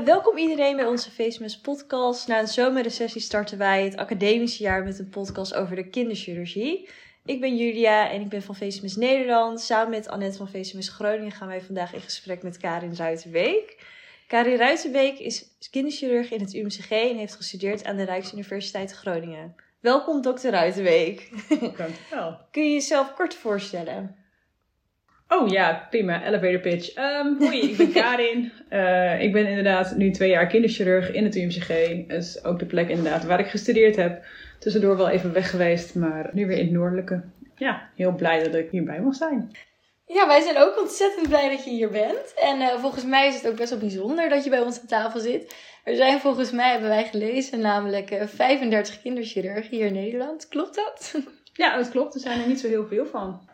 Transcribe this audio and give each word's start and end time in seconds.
Uh, 0.00 0.06
welkom 0.06 0.36
iedereen 0.36 0.76
bij 0.76 0.86
onze 0.86 1.10
Facemus 1.10 1.58
podcast. 1.58 2.28
Na 2.28 2.40
een 2.40 2.48
zomerrecessie 2.48 3.20
starten 3.20 3.58
wij 3.58 3.84
het 3.84 3.96
academische 3.96 4.62
jaar 4.62 4.84
met 4.84 4.98
een 4.98 5.08
podcast 5.08 5.54
over 5.54 5.76
de 5.76 5.88
kinderchirurgie. 5.88 6.88
Ik 7.24 7.40
ben 7.40 7.56
Julia 7.56 8.10
en 8.10 8.20
ik 8.20 8.28
ben 8.28 8.42
van 8.42 8.56
Facemus 8.56 8.96
Nederland. 8.96 9.60
Samen 9.60 9.90
met 9.90 10.08
Annette 10.08 10.36
van 10.36 10.48
Facemus 10.48 10.88
Groningen 10.88 11.32
gaan 11.32 11.48
wij 11.48 11.60
vandaag 11.60 11.94
in 11.94 12.00
gesprek 12.00 12.42
met 12.42 12.56
Karin 12.56 12.94
Ruitenbeek. 12.96 13.76
Karin 14.26 14.56
Ruitenbeek 14.56 15.18
is 15.18 15.44
kinderchirurg 15.70 16.30
in 16.30 16.40
het 16.40 16.54
UMCG 16.54 16.90
en 16.90 17.16
heeft 17.16 17.34
gestudeerd 17.34 17.84
aan 17.84 17.96
de 17.96 18.04
Rijksuniversiteit 18.04 18.92
Groningen. 18.92 19.54
Welkom, 19.80 20.22
dokter 20.22 20.50
Ruitenbeek. 20.50 21.30
Dankjewel. 21.76 22.38
Kun 22.50 22.64
je 22.64 22.72
jezelf 22.72 23.14
kort 23.14 23.34
voorstellen? 23.34 24.16
Oh 25.32 25.48
ja, 25.48 25.86
prima. 25.90 26.24
Elevator 26.24 26.60
pitch. 26.60 26.96
Um, 26.96 27.36
hoi, 27.38 27.70
ik 27.70 27.76
ben 27.76 27.92
Karin. 28.02 28.52
Uh, 28.70 29.22
ik 29.22 29.32
ben 29.32 29.46
inderdaad 29.46 29.96
nu 29.96 30.10
twee 30.10 30.30
jaar 30.30 30.46
kinderchirurg 30.46 31.12
in 31.12 31.24
het 31.24 31.36
UMCG. 31.36 31.68
Dat 32.06 32.18
is 32.18 32.44
ook 32.44 32.58
de 32.58 32.66
plek 32.66 32.88
inderdaad 32.88 33.24
waar 33.24 33.40
ik 33.40 33.46
gestudeerd 33.46 33.96
heb. 33.96 34.24
Tussendoor 34.58 34.96
wel 34.96 35.08
even 35.08 35.32
weg 35.32 35.50
geweest, 35.50 35.94
maar 35.94 36.30
nu 36.32 36.46
weer 36.46 36.56
in 36.56 36.64
het 36.64 36.72
noordelijke. 36.72 37.22
Ja, 37.56 37.88
heel 37.96 38.14
blij 38.14 38.42
dat 38.42 38.54
ik 38.54 38.70
hierbij 38.70 39.00
mag 39.00 39.14
zijn. 39.14 39.50
Ja, 40.06 40.26
wij 40.26 40.40
zijn 40.40 40.56
ook 40.56 40.80
ontzettend 40.80 41.28
blij 41.28 41.48
dat 41.48 41.64
je 41.64 41.70
hier 41.70 41.90
bent. 41.90 42.34
En 42.36 42.60
uh, 42.60 42.68
volgens 42.68 43.04
mij 43.04 43.28
is 43.28 43.34
het 43.34 43.48
ook 43.48 43.56
best 43.56 43.70
wel 43.70 43.78
bijzonder 43.78 44.28
dat 44.28 44.44
je 44.44 44.50
bij 44.50 44.60
ons 44.60 44.80
aan 44.80 44.86
tafel 44.86 45.20
zit. 45.20 45.54
Er 45.84 45.96
zijn 45.96 46.20
volgens 46.20 46.50
mij, 46.50 46.70
hebben 46.70 46.88
wij 46.88 47.04
gelezen, 47.04 47.60
namelijk 47.60 48.10
uh, 48.10 48.22
35 48.26 49.02
kinderchirurgen 49.02 49.76
hier 49.76 49.86
in 49.86 49.92
Nederland. 49.92 50.48
Klopt 50.48 50.74
dat? 50.74 51.14
Ja, 51.52 51.76
dat 51.76 51.90
klopt. 51.90 52.14
Er 52.14 52.20
zijn 52.20 52.40
er 52.40 52.48
niet 52.48 52.60
zo 52.60 52.68
heel 52.68 52.86
veel 52.86 53.06
van. 53.06 53.48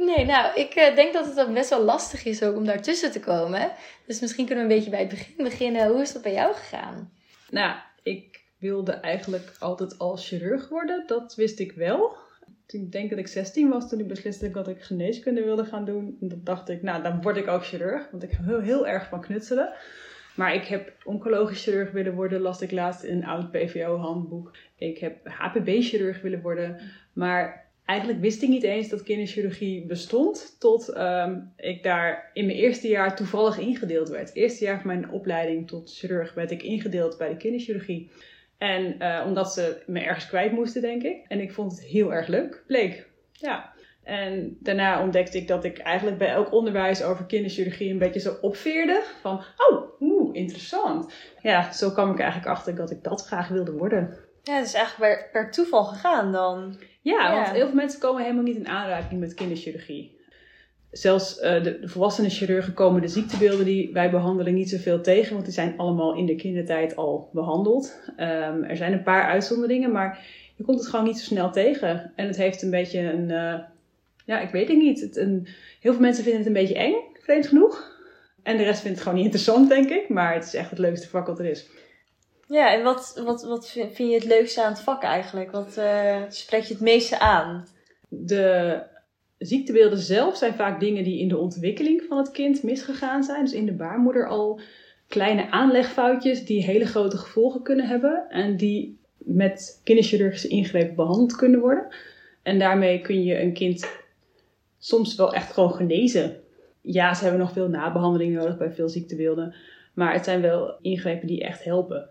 Nee, 0.00 0.24
nou, 0.24 0.60
ik 0.60 0.76
uh, 0.76 0.94
denk 0.94 1.12
dat 1.12 1.26
het 1.26 1.34
dan 1.34 1.54
best 1.54 1.70
wel 1.70 1.84
lastig 1.84 2.24
is 2.24 2.42
ook 2.42 2.56
om 2.56 2.64
daartussen 2.64 3.10
te 3.10 3.20
komen. 3.20 3.72
Dus 4.06 4.20
misschien 4.20 4.46
kunnen 4.46 4.66
we 4.66 4.70
een 4.70 4.76
beetje 4.76 4.90
bij 4.90 5.00
het 5.00 5.08
begin 5.08 5.44
beginnen. 5.44 5.88
Hoe 5.88 6.00
is 6.00 6.12
dat 6.12 6.22
bij 6.22 6.32
jou 6.32 6.54
gegaan? 6.54 7.12
Nou, 7.50 7.76
ik 8.02 8.40
wilde 8.58 8.92
eigenlijk 8.92 9.52
altijd 9.58 9.98
als 9.98 10.28
chirurg 10.28 10.68
worden. 10.68 11.04
Dat 11.06 11.34
wist 11.34 11.58
ik 11.58 11.72
wel. 11.72 12.16
Ik 12.66 12.92
denk 12.92 13.10
dat 13.10 13.18
ik 13.18 13.26
16 13.26 13.68
was 13.68 13.88
toen 13.88 13.98
ik 13.98 14.08
besliste 14.08 14.50
dat 14.50 14.68
ik 14.68 14.82
geneeskunde 14.82 15.44
wilde 15.44 15.64
gaan 15.64 15.84
doen. 15.84 16.16
En 16.20 16.28
dan 16.28 16.40
dacht 16.44 16.68
ik, 16.68 16.82
nou, 16.82 17.02
dan 17.02 17.22
word 17.22 17.36
ik 17.36 17.48
ook 17.48 17.64
chirurg. 17.64 18.10
Want 18.10 18.22
ik 18.22 18.32
hou 18.32 18.48
heel, 18.48 18.60
heel 18.60 18.86
erg 18.86 19.08
van 19.08 19.20
knutselen. 19.20 19.72
Maar 20.36 20.54
ik 20.54 20.64
heb 20.64 20.92
oncologisch 21.04 21.62
chirurg 21.62 21.90
willen 21.90 22.14
worden, 22.14 22.40
las 22.40 22.60
ik 22.60 22.70
laatst 22.70 23.02
in 23.02 23.16
een 23.16 23.26
oud 23.26 23.50
PVO-handboek. 23.50 24.56
Ik 24.76 24.98
heb 24.98 25.28
HPB-chirurg 25.28 26.20
willen 26.20 26.42
worden. 26.42 26.80
Maar 27.12 27.69
eigenlijk 27.90 28.20
wist 28.20 28.42
ik 28.42 28.48
niet 28.48 28.62
eens 28.62 28.88
dat 28.88 29.02
kinderchirurgie 29.02 29.86
bestond. 29.86 30.56
Tot 30.58 30.96
um, 30.96 31.52
ik 31.56 31.82
daar 31.82 32.30
in 32.32 32.46
mijn 32.46 32.58
eerste 32.58 32.88
jaar 32.88 33.16
toevallig 33.16 33.58
ingedeeld 33.58 34.08
werd. 34.08 34.28
Het 34.28 34.36
eerste 34.36 34.64
jaar 34.64 34.80
van 34.80 34.86
mijn 34.86 35.10
opleiding 35.10 35.68
tot 35.68 35.92
chirurg 35.94 36.34
werd 36.34 36.50
ik 36.50 36.62
ingedeeld 36.62 37.18
bij 37.18 37.28
de 37.28 37.36
kinderchirurgie. 37.36 38.10
En 38.58 38.96
uh, 38.98 39.22
omdat 39.26 39.52
ze 39.52 39.82
me 39.86 40.00
ergens 40.00 40.26
kwijt 40.26 40.52
moesten, 40.52 40.82
denk 40.82 41.02
ik. 41.02 41.24
En 41.28 41.40
ik 41.40 41.52
vond 41.52 41.72
het 41.72 41.84
heel 41.84 42.12
erg 42.12 42.26
leuk, 42.26 42.62
bleek. 42.66 43.08
Ja. 43.32 43.72
En 44.02 44.56
daarna 44.60 45.02
ontdekte 45.02 45.38
ik 45.38 45.48
dat 45.48 45.64
ik 45.64 45.78
eigenlijk 45.78 46.18
bij 46.18 46.28
elk 46.28 46.52
onderwijs 46.52 47.02
over 47.02 47.26
kinderchirurgie 47.26 47.90
een 47.90 47.98
beetje 47.98 48.20
zo 48.20 48.36
opveerde. 48.40 49.02
Van, 49.20 49.44
oh, 49.68 50.00
oeh, 50.00 50.36
interessant. 50.36 51.12
Ja, 51.42 51.72
zo 51.72 51.90
kwam 51.90 52.10
ik 52.10 52.18
eigenlijk 52.18 52.50
achter 52.50 52.74
dat 52.74 52.90
ik 52.90 53.02
dat 53.02 53.26
graag 53.26 53.48
wilde 53.48 53.72
worden. 53.72 54.16
Ja, 54.42 54.56
het 54.56 54.66
is 54.66 54.74
eigenlijk 54.74 55.28
per 55.32 55.50
toeval 55.50 55.84
gegaan 55.84 56.32
dan. 56.32 56.76
Ja, 57.00 57.34
want 57.34 57.50
heel 57.50 57.66
veel 57.66 57.74
mensen 57.74 58.00
komen 58.00 58.22
helemaal 58.22 58.42
niet 58.44 58.56
in 58.56 58.68
aanraking 58.68 59.20
met 59.20 59.34
kinderchirurgie. 59.34 60.18
Zelfs 60.90 61.36
uh, 61.36 61.62
de, 61.62 61.80
de 61.80 61.88
volwassene 61.88 62.30
chirurgen 62.30 62.74
komen 62.74 63.00
de 63.00 63.08
ziektebeelden 63.08 63.64
die 63.64 63.92
wij 63.92 64.10
behandelen 64.10 64.54
niet 64.54 64.70
zoveel 64.70 65.00
tegen, 65.00 65.32
want 65.32 65.44
die 65.44 65.54
zijn 65.54 65.74
allemaal 65.76 66.14
in 66.14 66.26
de 66.26 66.34
kindertijd 66.34 66.96
al 66.96 67.30
behandeld. 67.32 68.00
Um, 68.06 68.64
er 68.64 68.76
zijn 68.76 68.92
een 68.92 69.02
paar 69.02 69.24
uitzonderingen, 69.24 69.92
maar 69.92 70.26
je 70.56 70.64
komt 70.64 70.78
het 70.78 70.88
gewoon 70.88 71.04
niet 71.04 71.18
zo 71.18 71.24
snel 71.24 71.50
tegen. 71.50 72.12
En 72.16 72.26
het 72.26 72.36
heeft 72.36 72.62
een 72.62 72.70
beetje 72.70 73.00
een, 73.00 73.28
uh, 73.28 73.58
ja, 74.24 74.40
ik 74.40 74.50
weet 74.50 74.68
het 74.68 74.76
niet. 74.76 75.00
Het, 75.00 75.16
een, 75.16 75.46
heel 75.80 75.92
veel 75.92 76.00
mensen 76.00 76.24
vinden 76.24 76.40
het 76.40 76.48
een 76.48 76.60
beetje 76.62 76.78
eng, 76.78 76.94
vreemd 77.20 77.46
genoeg. 77.46 77.98
En 78.42 78.56
de 78.56 78.62
rest 78.62 78.80
vindt 78.80 78.96
het 78.96 79.06
gewoon 79.06 79.22
niet 79.22 79.34
interessant, 79.34 79.68
denk 79.68 79.90
ik. 79.90 80.08
Maar 80.08 80.34
het 80.34 80.44
is 80.44 80.54
echt 80.54 80.70
het 80.70 80.78
leukste 80.78 81.08
vak 81.08 81.26
wat 81.26 81.38
er 81.38 81.44
is. 81.44 81.68
Ja, 82.50 82.72
en 82.72 82.82
wat, 82.82 83.20
wat, 83.24 83.42
wat 83.42 83.70
vind 83.70 83.96
je 83.96 84.14
het 84.14 84.24
leukste 84.24 84.62
aan 84.62 84.72
het 84.72 84.80
vak 84.80 85.02
eigenlijk? 85.02 85.50
Wat 85.50 85.76
uh, 85.78 86.30
je 86.30 86.56
het 86.68 86.80
meeste 86.80 87.18
aan? 87.18 87.66
De 88.08 88.82
ziektebeelden 89.38 89.98
zelf 89.98 90.36
zijn 90.36 90.54
vaak 90.54 90.80
dingen 90.80 91.04
die 91.04 91.20
in 91.20 91.28
de 91.28 91.38
ontwikkeling 91.38 92.02
van 92.08 92.18
het 92.18 92.30
kind 92.30 92.62
misgegaan 92.62 93.22
zijn. 93.22 93.44
Dus 93.44 93.52
in 93.52 93.66
de 93.66 93.72
baarmoeder 93.72 94.28
al 94.28 94.60
kleine 95.08 95.50
aanlegfoutjes 95.50 96.44
die 96.44 96.64
hele 96.64 96.86
grote 96.86 97.16
gevolgen 97.16 97.62
kunnen 97.62 97.86
hebben. 97.86 98.24
En 98.28 98.56
die 98.56 98.98
met 99.18 99.80
kinderchirurgische 99.84 100.48
ingrepen 100.48 100.94
behandeld 100.94 101.36
kunnen 101.36 101.60
worden. 101.60 101.86
En 102.42 102.58
daarmee 102.58 103.00
kun 103.00 103.24
je 103.24 103.40
een 103.40 103.52
kind 103.52 103.88
soms 104.78 105.14
wel 105.14 105.34
echt 105.34 105.52
gewoon 105.52 105.72
genezen. 105.72 106.40
Ja, 106.80 107.14
ze 107.14 107.22
hebben 107.22 107.40
nog 107.40 107.52
veel 107.52 107.68
nabehandeling 107.68 108.34
nodig 108.34 108.58
bij 108.58 108.70
veel 108.70 108.88
ziektebeelden. 108.88 109.54
Maar 109.94 110.12
het 110.12 110.24
zijn 110.24 110.40
wel 110.40 110.78
ingrepen 110.80 111.26
die 111.26 111.44
echt 111.44 111.64
helpen. 111.64 112.10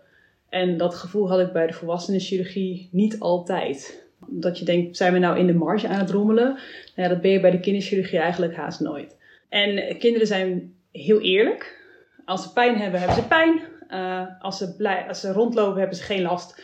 En 0.50 0.76
dat 0.76 0.94
gevoel 0.94 1.28
had 1.28 1.40
ik 1.40 1.52
bij 1.52 1.66
de 1.66 1.72
volwassenenchirurgie 1.72 2.88
niet 2.92 3.20
altijd. 3.20 4.08
Dat 4.26 4.58
je 4.58 4.64
denkt, 4.64 4.96
zijn 4.96 5.12
we 5.12 5.18
nou 5.18 5.38
in 5.38 5.46
de 5.46 5.54
marge 5.54 5.88
aan 5.88 5.98
het 5.98 6.10
rommelen? 6.10 6.44
Nou 6.44 6.62
ja, 6.94 7.08
dat 7.08 7.20
ben 7.20 7.30
je 7.30 7.40
bij 7.40 7.50
de 7.50 7.60
kinderchirurgie 7.60 8.18
eigenlijk 8.18 8.54
haast 8.54 8.80
nooit. 8.80 9.16
En 9.48 9.98
kinderen 9.98 10.26
zijn 10.26 10.74
heel 10.92 11.20
eerlijk. 11.20 11.78
Als 12.24 12.42
ze 12.42 12.52
pijn 12.52 12.76
hebben, 12.76 13.00
hebben 13.00 13.16
ze 13.16 13.26
pijn. 13.26 13.60
Uh, 13.90 14.26
als, 14.38 14.58
ze 14.58 14.76
blij, 14.76 15.04
als 15.08 15.20
ze 15.20 15.32
rondlopen, 15.32 15.78
hebben 15.78 15.96
ze 15.96 16.02
geen 16.02 16.22
last. 16.22 16.62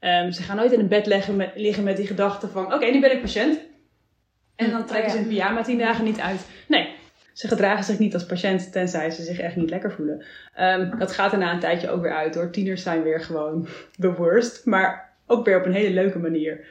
Um, 0.00 0.32
ze 0.32 0.42
gaan 0.42 0.56
nooit 0.56 0.72
in 0.72 0.80
een 0.80 0.88
bed 0.88 1.06
leggen 1.06 1.36
met, 1.36 1.50
liggen 1.54 1.84
met 1.84 1.96
die 1.96 2.06
gedachte 2.06 2.48
van... 2.48 2.74
Oké, 2.74 2.86
nu 2.86 3.00
ben 3.00 3.12
ik 3.12 3.20
patiënt. 3.20 3.60
En 4.56 4.70
dan 4.70 4.86
trekken 4.86 5.10
ze 5.10 5.16
hun 5.16 5.26
pyjama 5.26 5.62
tien 5.62 5.78
dagen 5.78 6.04
niet 6.04 6.20
uit. 6.20 6.46
Nee, 6.68 6.95
ze 7.36 7.48
gedragen 7.48 7.84
zich 7.84 7.98
niet 7.98 8.14
als 8.14 8.26
patiënt, 8.26 8.72
tenzij 8.72 9.10
ze 9.10 9.22
zich 9.22 9.38
echt 9.38 9.56
niet 9.56 9.70
lekker 9.70 9.92
voelen. 9.92 10.24
Um, 10.60 10.98
dat 10.98 11.12
gaat 11.12 11.32
er 11.32 11.38
na 11.38 11.52
een 11.52 11.60
tijdje 11.60 11.90
ook 11.90 12.02
weer 12.02 12.14
uit 12.14 12.34
hoor. 12.34 12.50
Tieners 12.50 12.82
zijn 12.82 13.02
weer 13.02 13.20
gewoon 13.20 13.68
the 14.00 14.12
worst, 14.12 14.66
maar 14.66 15.14
ook 15.26 15.44
weer 15.44 15.58
op 15.58 15.66
een 15.66 15.72
hele 15.72 15.94
leuke 15.94 16.18
manier. 16.18 16.66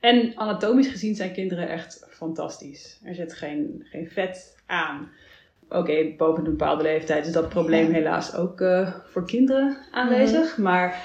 En 0.00 0.32
anatomisch 0.34 0.88
gezien 0.88 1.14
zijn 1.14 1.32
kinderen 1.32 1.68
echt 1.68 2.06
fantastisch. 2.08 3.00
Er 3.04 3.14
zit 3.14 3.32
geen, 3.32 3.86
geen 3.90 4.08
vet 4.10 4.62
aan. 4.66 5.10
Oké, 5.64 5.78
okay, 5.78 6.14
boven 6.16 6.44
een 6.44 6.50
bepaalde 6.50 6.82
leeftijd 6.82 7.26
is 7.26 7.32
dat 7.32 7.48
probleem 7.48 7.92
helaas 7.92 8.34
ook 8.34 8.60
uh, 8.60 8.94
voor 9.04 9.26
kinderen 9.26 9.76
aanwezig. 9.90 10.56
Mm. 10.56 10.64
Maar 10.64 11.02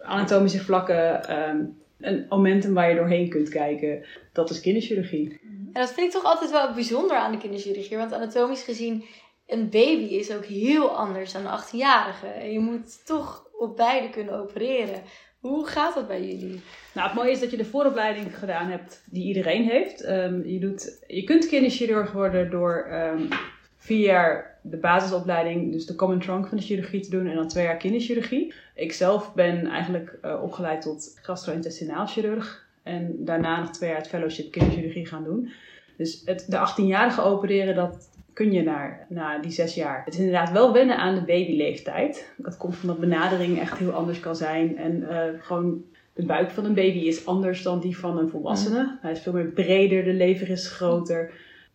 anatomische 0.00 0.60
vlakken, 0.60 1.38
um, 1.48 1.76
een 2.00 2.26
momentum 2.28 2.74
waar 2.74 2.88
je 2.88 2.96
doorheen 2.96 3.28
kunt 3.28 3.48
kijken, 3.48 4.06
dat 4.32 4.50
is 4.50 4.60
kinderchirurgie. 4.60 5.40
En 5.72 5.80
dat 5.84 5.92
vind 5.92 6.06
ik 6.06 6.12
toch 6.12 6.24
altijd 6.24 6.50
wel 6.50 6.74
bijzonder 6.74 7.16
aan 7.16 7.32
de 7.32 7.38
kinderchirurgie. 7.38 7.96
Want 7.96 8.12
anatomisch 8.12 8.62
gezien, 8.62 9.04
een 9.46 9.68
baby 9.70 10.14
is 10.14 10.34
ook 10.34 10.44
heel 10.44 10.88
anders 10.96 11.32
dan 11.32 11.46
een 11.46 11.60
18-jarige. 11.60 12.26
En 12.26 12.52
je 12.52 12.58
moet 12.58 13.06
toch 13.06 13.46
op 13.58 13.76
beide 13.76 14.10
kunnen 14.10 14.34
opereren. 14.34 15.02
Hoe 15.40 15.66
gaat 15.66 15.94
dat 15.94 16.06
bij 16.06 16.20
jullie? 16.20 16.60
Nou, 16.94 17.06
het 17.06 17.16
mooie 17.16 17.30
is 17.30 17.40
dat 17.40 17.50
je 17.50 17.56
de 17.56 17.64
vooropleiding 17.64 18.38
gedaan 18.38 18.70
hebt 18.70 19.04
die 19.10 19.26
iedereen 19.26 19.64
heeft. 19.64 20.08
Um, 20.08 20.46
je, 20.46 20.58
doet, 20.60 21.04
je 21.06 21.24
kunt 21.24 21.46
kinderchirurg 21.46 22.12
worden 22.12 22.50
door 22.50 22.86
um, 22.92 23.28
vier 23.76 24.04
jaar 24.04 24.47
de 24.60 24.76
basisopleiding, 24.76 25.72
dus 25.72 25.86
de 25.86 25.94
common 25.94 26.20
trunk 26.20 26.46
van 26.46 26.56
de 26.56 26.62
chirurgie 26.62 27.00
te 27.00 27.10
doen 27.10 27.26
en 27.26 27.34
dan 27.34 27.48
twee 27.48 27.64
jaar 27.64 27.76
kinderchirurgie. 27.76 28.54
Ik 28.74 28.92
zelf 28.92 29.34
ben 29.34 29.66
eigenlijk 29.66 30.18
uh, 30.24 30.42
opgeleid 30.42 30.82
tot 30.82 31.18
gastro-intestinaal 31.22 32.06
chirurg. 32.06 32.66
En 32.82 33.24
daarna 33.24 33.60
nog 33.60 33.70
twee 33.70 33.88
jaar 33.88 33.98
het 33.98 34.08
fellowship 34.08 34.50
kinderchirurgie 34.50 35.06
gaan 35.06 35.24
doen. 35.24 35.50
Dus 35.96 36.22
het, 36.24 36.44
de 36.48 36.56
18-jarige 36.56 37.22
opereren, 37.22 37.74
dat 37.74 38.08
kun 38.32 38.52
je 38.52 38.62
naar, 38.62 39.06
na 39.08 39.38
die 39.38 39.50
zes 39.50 39.74
jaar. 39.74 40.04
Het 40.04 40.14
is 40.14 40.20
inderdaad 40.20 40.52
wel 40.52 40.72
wennen 40.72 40.96
aan 40.96 41.14
de 41.14 41.20
babyleeftijd. 41.20 42.32
Dat 42.36 42.56
komt 42.56 42.76
omdat 42.82 43.00
benadering 43.00 43.58
echt 43.60 43.78
heel 43.78 43.92
anders 43.92 44.20
kan 44.20 44.36
zijn. 44.36 44.76
En 44.76 44.96
uh, 45.00 45.22
gewoon 45.38 45.84
de 46.12 46.24
buik 46.24 46.50
van 46.50 46.64
een 46.64 46.74
baby 46.74 46.98
is 46.98 47.26
anders 47.26 47.62
dan 47.62 47.80
die 47.80 47.98
van 47.98 48.18
een 48.18 48.28
volwassene. 48.28 48.82
Mm. 48.82 48.98
Hij 49.00 49.12
is 49.12 49.20
veel 49.20 49.32
meer 49.32 49.46
breder, 49.46 50.04
de 50.04 50.12
lever 50.12 50.50
is 50.50 50.68
groter. 50.68 51.32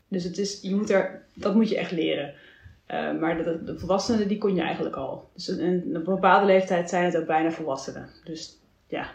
Dus 0.08 0.24
het 0.24 0.38
is, 0.38 0.62
je 0.62 0.76
moet 0.76 0.90
er, 0.90 1.22
dat 1.34 1.56
moet 1.56 1.70
je 1.70 1.78
echt 1.78 1.92
leren. 1.92 2.34
Uh, 2.94 3.20
maar 3.20 3.38
de, 3.38 3.64
de, 3.64 3.80
volwassenen, 3.80 4.28
die 4.28 4.38
kon 4.38 4.56
je 4.56 4.62
eigenlijk 4.62 4.96
al. 4.96 5.30
Dus 5.34 5.48
in, 5.48 5.84
op 5.90 6.08
een 6.08 6.14
bepaalde 6.14 6.46
leeftijd 6.46 6.90
zijn 6.90 7.06
het 7.06 7.18
ook 7.18 7.26
bijna 7.26 7.52
volwassenen. 7.52 8.10
Dus 8.24 8.60
ja, 8.88 9.10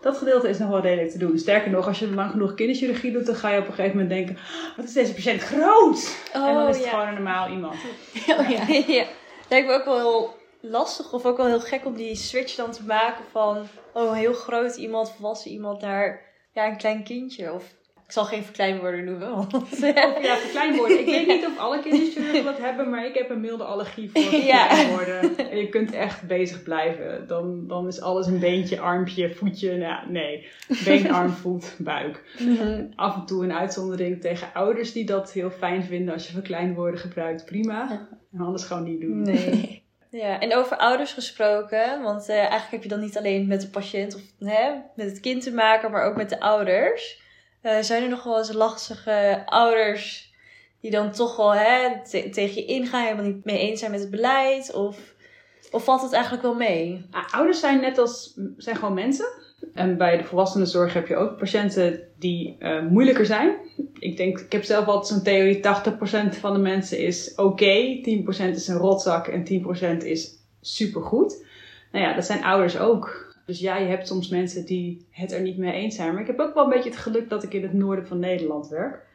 dat 0.00 0.16
gedeelte 0.16 0.48
is 0.48 0.58
nog 0.58 0.68
wel 0.68 0.80
redelijk 0.80 1.10
te 1.10 1.18
doen. 1.18 1.38
Sterker 1.38 1.70
nog, 1.70 1.86
als 1.86 1.98
je 1.98 2.10
lang 2.10 2.30
genoeg 2.30 2.54
kinderchirurgie 2.54 3.12
doet, 3.12 3.26
dan 3.26 3.34
ga 3.34 3.50
je 3.50 3.60
op 3.60 3.66
een 3.66 3.72
gegeven 3.72 3.98
moment 3.98 4.14
denken: 4.14 4.36
ah, 4.36 4.76
wat 4.76 4.84
is 4.84 4.92
deze 4.92 5.14
patiënt 5.14 5.40
groot? 5.40 6.16
Oh, 6.34 6.48
en 6.48 6.54
dan 6.54 6.68
is 6.68 6.78
het 6.78 6.86
gewoon 6.86 7.06
een 7.06 7.14
normaal 7.14 7.50
iemand. 7.50 7.74
Oh, 8.38 8.48
ja. 8.48 8.66
ja. 8.98 9.04
Lijkt 9.48 9.66
me 9.66 9.72
ook 9.72 9.84
wel 9.84 9.98
heel 9.98 10.34
lastig 10.60 11.12
of 11.12 11.24
ook 11.24 11.36
wel 11.36 11.46
heel 11.46 11.60
gek 11.60 11.86
om 11.86 11.94
die 11.94 12.14
switch 12.14 12.54
dan 12.54 12.70
te 12.70 12.84
maken 12.84 13.24
van 13.30 13.66
oh, 13.92 14.08
een 14.08 14.14
heel 14.14 14.32
groot 14.32 14.76
iemand, 14.76 15.10
volwassen 15.10 15.50
iemand, 15.50 15.80
naar 15.80 16.20
ja, 16.52 16.66
een 16.66 16.76
klein 16.76 17.04
kindje. 17.04 17.52
Of 17.52 17.74
Ik 18.08 18.14
zal 18.14 18.24
geen 18.24 18.44
verkleinwoorden 18.44 19.04
noemen. 19.04 19.30
Want... 19.34 19.54
Of 19.54 19.80
ja, 20.22 20.36
verkleinwoorden. 20.36 20.98
Ik 20.98 21.06
weet 21.06 21.26
niet 21.26 21.46
of 21.46 21.58
alle 21.58 21.82
kinderchirurgen 21.82 22.44
dat 22.44 22.58
hebben, 22.58 22.90
maar 22.90 23.06
ik 23.06 23.14
heb 23.14 23.30
een 23.30 23.40
milde 23.40 23.64
allergie 23.64 24.10
voor 24.10 24.22
Ja. 24.44 24.68
verkleinwoorden. 24.68 25.50
En 25.50 25.58
je 25.58 25.68
kunt 25.68 25.92
echt 25.92 26.22
bezig 26.26 26.62
blijven. 26.62 27.26
Dan, 27.26 27.66
dan 27.66 27.86
is 27.86 28.00
alles 28.00 28.26
een 28.26 28.38
beentje, 28.38 28.80
armpje, 28.80 29.34
voetje. 29.34 29.68
Nou, 29.70 29.80
ja, 29.80 30.04
nee. 30.08 30.48
Been, 30.84 31.12
arm, 31.12 31.30
voet, 31.42 31.74
buik. 31.78 32.24
Af 32.96 33.14
en 33.14 33.26
toe 33.26 33.44
een 33.44 33.52
uitzondering 33.52 34.20
tegen 34.20 34.48
ouders 34.54 34.92
die 34.92 35.04
dat 35.04 35.32
heel 35.32 35.50
fijn 35.50 35.84
vinden 35.84 36.14
als 36.14 36.26
je 36.26 36.32
verkleinwoorden 36.32 37.00
gebruikt. 37.00 37.44
Prima. 37.44 38.08
En 38.32 38.40
anders 38.40 38.64
gewoon 38.64 38.84
niet 38.84 39.00
doen. 39.00 39.22
Nee. 39.22 39.76
Ja, 40.10 40.40
en 40.40 40.54
over 40.56 40.76
ouders 40.76 41.12
gesproken, 41.12 42.02
want 42.02 42.28
eh, 42.28 42.36
eigenlijk 42.36 42.70
heb 42.70 42.82
je 42.82 42.88
dan 42.88 43.00
niet 43.00 43.18
alleen 43.18 43.46
met 43.46 43.60
de 43.60 43.68
patiënt 43.68 44.14
of 44.14 44.20
hè, 44.48 44.70
met 44.96 45.06
het 45.06 45.20
kind 45.20 45.42
te 45.42 45.52
maken, 45.54 45.90
maar 45.90 46.04
ook 46.04 46.16
met 46.16 46.28
de 46.28 46.40
ouders. 46.40 47.26
Eh, 47.68 47.82
zijn 47.82 48.02
er 48.02 48.08
nog 48.08 48.22
wel 48.22 48.38
eens 48.38 48.52
lastige 48.52 49.42
ouders 49.46 50.32
die 50.80 50.90
dan 50.90 51.12
toch 51.12 51.36
wel 51.36 51.54
hè, 51.54 51.88
te- 52.10 52.28
tegen 52.30 52.54
je 52.54 52.64
ingaan, 52.64 53.02
helemaal 53.04 53.24
niet 53.24 53.44
mee 53.44 53.58
eens 53.58 53.78
zijn 53.78 53.90
met 53.90 54.00
het 54.00 54.10
beleid? 54.10 54.72
Of, 54.74 55.14
of 55.70 55.84
valt 55.84 56.02
het 56.02 56.12
eigenlijk 56.12 56.42
wel 56.42 56.54
mee? 56.54 57.06
Ah, 57.10 57.34
Ouders 57.34 57.60
zijn 57.60 57.80
net 57.80 57.98
als 57.98 58.38
zijn 58.56 58.76
gewoon 58.76 58.94
mensen. 58.94 59.26
En 59.74 59.96
bij 59.96 60.16
de 60.16 60.24
volwassenenzorg 60.24 60.94
heb 60.94 61.06
je 61.08 61.16
ook 61.16 61.38
patiënten 61.38 62.00
die 62.18 62.56
eh, 62.58 62.82
moeilijker 62.82 63.26
zijn. 63.26 63.56
Ik 63.98 64.16
denk, 64.16 64.38
ik 64.38 64.52
heb 64.52 64.64
zelf 64.64 64.86
altijd 64.86 65.06
zo'n 65.06 65.22
theorie: 65.22 65.60
80% 66.36 66.38
van 66.38 66.52
de 66.52 66.58
mensen 66.58 66.98
is 66.98 67.34
oké, 67.34 68.00
10% 68.00 68.04
is 68.54 68.68
een 68.68 68.76
rotzak 68.76 69.26
en 69.26 69.44
10% 70.00 70.04
is 70.04 70.30
supergoed. 70.60 71.44
Nou 71.92 72.04
ja, 72.04 72.14
dat 72.14 72.24
zijn 72.24 72.44
ouders 72.44 72.78
ook. 72.78 73.27
Dus 73.48 73.60
ja, 73.60 73.76
je 73.76 73.86
hebt 73.86 74.06
soms 74.06 74.28
mensen 74.28 74.66
die 74.66 75.06
het 75.10 75.32
er 75.32 75.40
niet 75.40 75.56
mee 75.56 75.72
eens 75.72 75.96
zijn. 75.96 76.12
Maar 76.12 76.20
ik 76.20 76.26
heb 76.26 76.38
ook 76.38 76.54
wel 76.54 76.64
een 76.64 76.70
beetje 76.70 76.90
het 76.90 76.98
geluk 76.98 77.28
dat 77.28 77.42
ik 77.42 77.54
in 77.54 77.62
het 77.62 77.72
noorden 77.72 78.06
van 78.06 78.18
Nederland 78.18 78.68
werk. 78.68 79.06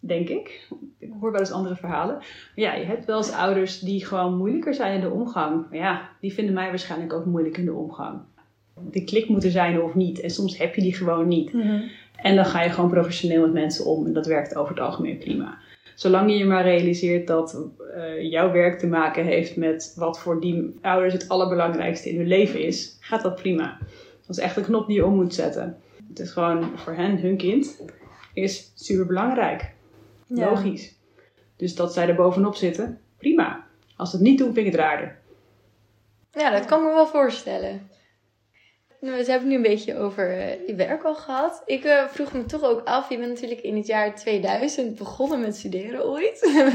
Denk 0.00 0.28
ik. 0.28 0.68
Ik 0.98 1.10
hoor 1.20 1.30
wel 1.30 1.40
eens 1.40 1.50
andere 1.50 1.76
verhalen. 1.76 2.14
Maar 2.14 2.26
ja, 2.54 2.74
je 2.74 2.84
hebt 2.84 3.04
wel 3.04 3.16
eens 3.16 3.32
ouders 3.32 3.80
die 3.80 4.06
gewoon 4.06 4.36
moeilijker 4.36 4.74
zijn 4.74 4.94
in 4.94 5.00
de 5.00 5.10
omgang. 5.10 5.66
Maar 5.68 5.78
ja, 5.78 6.08
die 6.20 6.32
vinden 6.32 6.54
mij 6.54 6.68
waarschijnlijk 6.68 7.12
ook 7.12 7.24
moeilijk 7.24 7.56
in 7.56 7.64
de 7.64 7.72
omgang. 7.72 8.20
De 8.90 9.04
klik 9.04 9.28
moet 9.28 9.44
er 9.44 9.50
zijn 9.50 9.82
of 9.82 9.94
niet. 9.94 10.20
En 10.20 10.30
soms 10.30 10.58
heb 10.58 10.74
je 10.74 10.80
die 10.80 10.94
gewoon 10.94 11.28
niet. 11.28 11.50
En 12.16 12.34
dan 12.34 12.44
ga 12.44 12.62
je 12.62 12.70
gewoon 12.70 12.90
professioneel 12.90 13.42
met 13.42 13.52
mensen 13.52 13.84
om. 13.84 14.06
En 14.06 14.12
dat 14.12 14.26
werkt 14.26 14.56
over 14.56 14.74
het 14.74 14.84
algemeen 14.84 15.18
prima. 15.18 15.58
Zolang 15.96 16.30
je 16.30 16.36
je 16.36 16.44
maar 16.44 16.62
realiseert 16.62 17.26
dat 17.26 17.62
eh, 17.94 18.30
jouw 18.30 18.52
werk 18.52 18.78
te 18.78 18.86
maken 18.86 19.24
heeft 19.24 19.56
met 19.56 19.92
wat 19.96 20.18
voor 20.18 20.40
die 20.40 20.78
ouders 20.82 21.12
het 21.12 21.28
allerbelangrijkste 21.28 22.10
in 22.10 22.16
hun 22.16 22.26
leven 22.26 22.60
is, 22.60 22.96
gaat 23.00 23.22
dat 23.22 23.34
prima. 23.34 23.78
Dat 24.26 24.36
is 24.36 24.42
echt 24.42 24.56
een 24.56 24.64
knop 24.64 24.86
die 24.86 24.96
je 24.96 25.04
om 25.04 25.14
moet 25.14 25.34
zetten. 25.34 25.76
Het 26.08 26.18
is 26.18 26.30
gewoon 26.30 26.78
voor 26.78 26.92
hen, 26.92 27.18
hun 27.18 27.36
kind, 27.36 27.82
is 28.32 28.72
super 28.74 29.06
belangrijk. 29.06 29.72
Ja. 30.26 30.50
Logisch. 30.50 30.94
Dus 31.56 31.74
dat 31.74 31.92
zij 31.92 32.08
er 32.08 32.14
bovenop 32.14 32.54
zitten, 32.54 33.00
prima. 33.18 33.66
Als 33.96 34.10
ze 34.10 34.16
het 34.16 34.24
niet 34.24 34.38
doen, 34.38 34.54
vind 34.54 34.66
ik 34.66 34.72
het 34.72 34.80
raarder. 34.80 35.18
Ja, 36.32 36.50
dat 36.50 36.64
kan 36.64 36.82
me 36.82 36.92
wel 36.92 37.06
voorstellen. 37.06 37.88
Nou, 39.00 39.16
we 39.16 39.30
hebben 39.30 39.34
het 39.34 39.44
nu 39.44 39.54
een 39.54 39.74
beetje 39.74 39.98
over 39.98 40.30
eh, 40.30 40.66
je 40.66 40.74
werk 40.74 41.02
al 41.04 41.14
gehad. 41.14 41.62
Ik 41.66 41.84
eh, 41.84 42.04
vroeg 42.08 42.32
me 42.32 42.44
toch 42.44 42.62
ook 42.64 42.80
af, 42.84 43.08
je 43.10 43.18
bent 43.18 43.28
natuurlijk 43.28 43.60
in 43.60 43.76
het 43.76 43.86
jaar 43.86 44.14
2000 44.14 44.98
begonnen 44.98 45.40
met 45.40 45.56
studeren 45.56 46.04
ooit. 46.06 46.50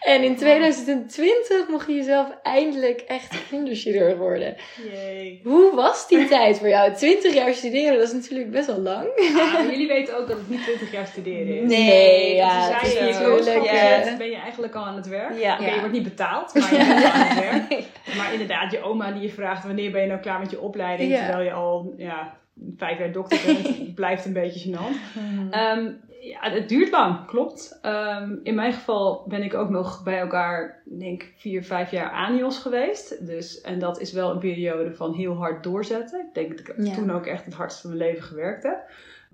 en 0.00 0.22
in 0.22 0.36
2020 0.36 1.68
mocht 1.68 1.86
je 1.86 1.94
jezelf 1.94 2.26
eindelijk 2.42 3.00
echt 3.00 3.48
kinderchirurg 3.48 4.16
worden. 4.16 4.56
Yay. 4.92 5.40
Hoe 5.44 5.74
was 5.74 6.08
die 6.08 6.28
tijd 6.28 6.58
voor 6.58 6.68
jou? 6.68 6.92
20 6.94 7.34
jaar 7.34 7.54
studeren, 7.54 7.98
dat 7.98 8.06
is 8.06 8.12
natuurlijk 8.12 8.50
best 8.50 8.66
wel 8.66 8.78
lang. 8.80 9.06
Ah, 9.36 9.70
jullie 9.70 9.88
weten 9.88 10.16
ook 10.18 10.28
dat 10.28 10.36
het 10.38 10.48
niet 10.48 10.62
20 10.62 10.92
jaar 10.92 11.06
studeren 11.06 11.62
is. 11.62 11.68
Nee, 11.68 12.34
ja, 12.34 12.62
Zodra 12.62 12.78
het 12.78 12.86
is 12.86 12.94
je 12.94 13.00
natuurlijk, 13.00 13.64
eh, 13.64 14.02
zit, 14.02 14.18
ben 14.18 14.30
je 14.30 14.36
eigenlijk 14.36 14.74
al 14.74 14.84
aan 14.86 14.96
het 14.96 15.08
werk. 15.08 15.38
Ja. 15.40 15.54
Oké, 15.54 15.64
Ja. 15.64 15.74
je 15.74 15.78
wordt 15.78 15.94
niet 15.94 16.02
betaald, 16.02 16.54
maar 16.54 16.72
je 16.72 16.84
bent 16.86 17.04
al 17.04 17.10
aan 17.10 17.26
het 17.26 17.38
werk. 17.68 17.84
Maar 18.16 18.32
inderdaad, 18.32 18.72
je 18.72 18.82
oma 18.82 19.12
die 19.12 19.22
je 19.22 19.28
vraagt 19.30 19.64
wanneer 19.64 19.90
ben 19.90 20.00
je 20.00 20.06
nou 20.06 20.20
klaar 20.20 20.38
met 20.40 20.50
je 20.50 20.60
opleiding, 20.60 21.10
Ja. 21.10 21.18
terwijl 21.18 21.44
je 21.44 21.52
al 21.58 21.94
ja, 21.96 22.36
vijf 22.76 22.98
jaar 22.98 23.12
dokter 23.12 23.38
bent, 23.46 23.94
blijft 23.94 24.24
een 24.24 24.32
beetje 24.32 24.70
gênant. 24.70 25.14
Ehm, 25.50 25.90
ja, 26.20 26.50
het 26.50 26.68
duurt 26.68 26.90
lang, 26.90 27.26
klopt. 27.26 27.78
Ehm, 27.82 28.36
in 28.42 28.54
mijn 28.54 28.72
geval 28.72 29.24
ben 29.28 29.42
ik 29.42 29.54
ook 29.54 29.68
nog 29.68 30.02
bij 30.02 30.18
elkaar, 30.18 30.82
denk 30.84 31.22
ik, 31.22 31.32
vier, 31.36 31.64
vijf 31.64 31.90
jaar 31.90 32.10
ANIOS 32.10 32.58
geweest. 32.58 33.26
Dus, 33.26 33.60
en 33.60 33.78
dat 33.78 34.00
is 34.00 34.12
wel 34.12 34.30
een 34.30 34.38
periode 34.38 34.94
van 34.94 35.14
heel 35.14 35.34
hard 35.34 35.62
doorzetten. 35.62 36.20
Ik 36.20 36.34
denk 36.34 36.66
dat 36.66 36.76
ik 36.76 36.86
Ja. 36.86 36.94
toen 36.94 37.10
ook 37.10 37.26
echt 37.26 37.44
het 37.44 37.54
hardst 37.54 37.80
van 37.80 37.90
mijn 37.90 38.02
leven 38.02 38.22
gewerkt 38.22 38.62
heb. 38.62 38.78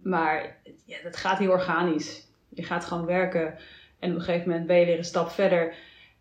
Maar 0.03 0.57
ja, 0.87 0.97
dat 1.03 1.17
gaat 1.17 1.39
heel 1.39 1.51
organisch. 1.51 2.27
Je 2.49 2.63
gaat 2.63 2.85
gewoon 2.85 3.07
werken 3.07 3.55
en 3.99 4.11
op 4.11 4.17
een 4.17 4.23
gegeven 4.23 4.49
moment 4.49 4.67
ben 4.67 4.79
je 4.79 4.87
weer 4.87 4.99
een 4.99 5.05
stap 5.05 5.31
verder. 5.31 5.75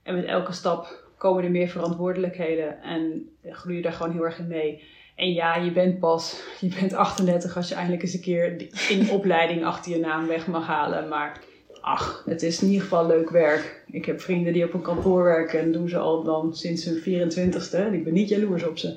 En 0.04 0.16
met 0.16 0.26
elke 0.26 0.52
stap 0.52 1.04
komen 1.18 1.44
er 1.44 1.52
meer 1.52 1.68
verantwoordelijkheden 1.68 2.82
en 2.82 3.30
groei 3.44 3.76
je 3.76 3.82
daar 3.82 3.94
gewoon 3.94 4.12
heel 4.12 4.24
erg 4.24 4.40
in 4.40 4.48
mee. 4.48 4.84
En 5.16 5.34
ja, 5.34 5.56
je 5.56 5.72
bent 5.72 6.00
pas, 6.00 6.42
je 6.60 6.76
bent 6.80 6.94
38 6.94 7.56
als 7.56 7.70
je 7.70 7.76
eindelijk 7.76 8.04
eens 8.04 8.14
een 8.14 8.22
keer 8.22 8.68
in 8.90 9.10
opleiding 9.10 9.66
achter 9.66 9.92
je 9.92 10.00
naam 10.00 10.28
weg 10.28 10.48
mag 10.48 10.68
halen. 10.68 11.08
Maar 11.08 11.40
ach, 11.82 12.24
het 12.26 12.42
is 12.44 12.62
in 12.62 12.68
ieder 12.68 12.82
geval 12.82 13.08
leuk 13.08 13.30
werk. 13.30 13.84
Ik 13.92 14.06
heb 14.06 14.22
vrienden 14.22 14.54
die 14.54 14.64
op 14.66 14.74
een 14.74 14.82
kantoor 14.82 15.24
werken 15.24 15.60
en 15.60 15.72
doen 15.72 15.90
ze 15.90 15.98
al 15.98 16.24
dan 16.24 16.56
sinds 16.56 16.86
hun 16.86 17.00
24ste. 17.32 17.76
En 17.76 17.94
ik 17.94 18.04
ben 18.04 18.14
niet 18.14 18.30
jaloers 18.30 18.66
op 18.66 18.78
ze. 18.78 18.96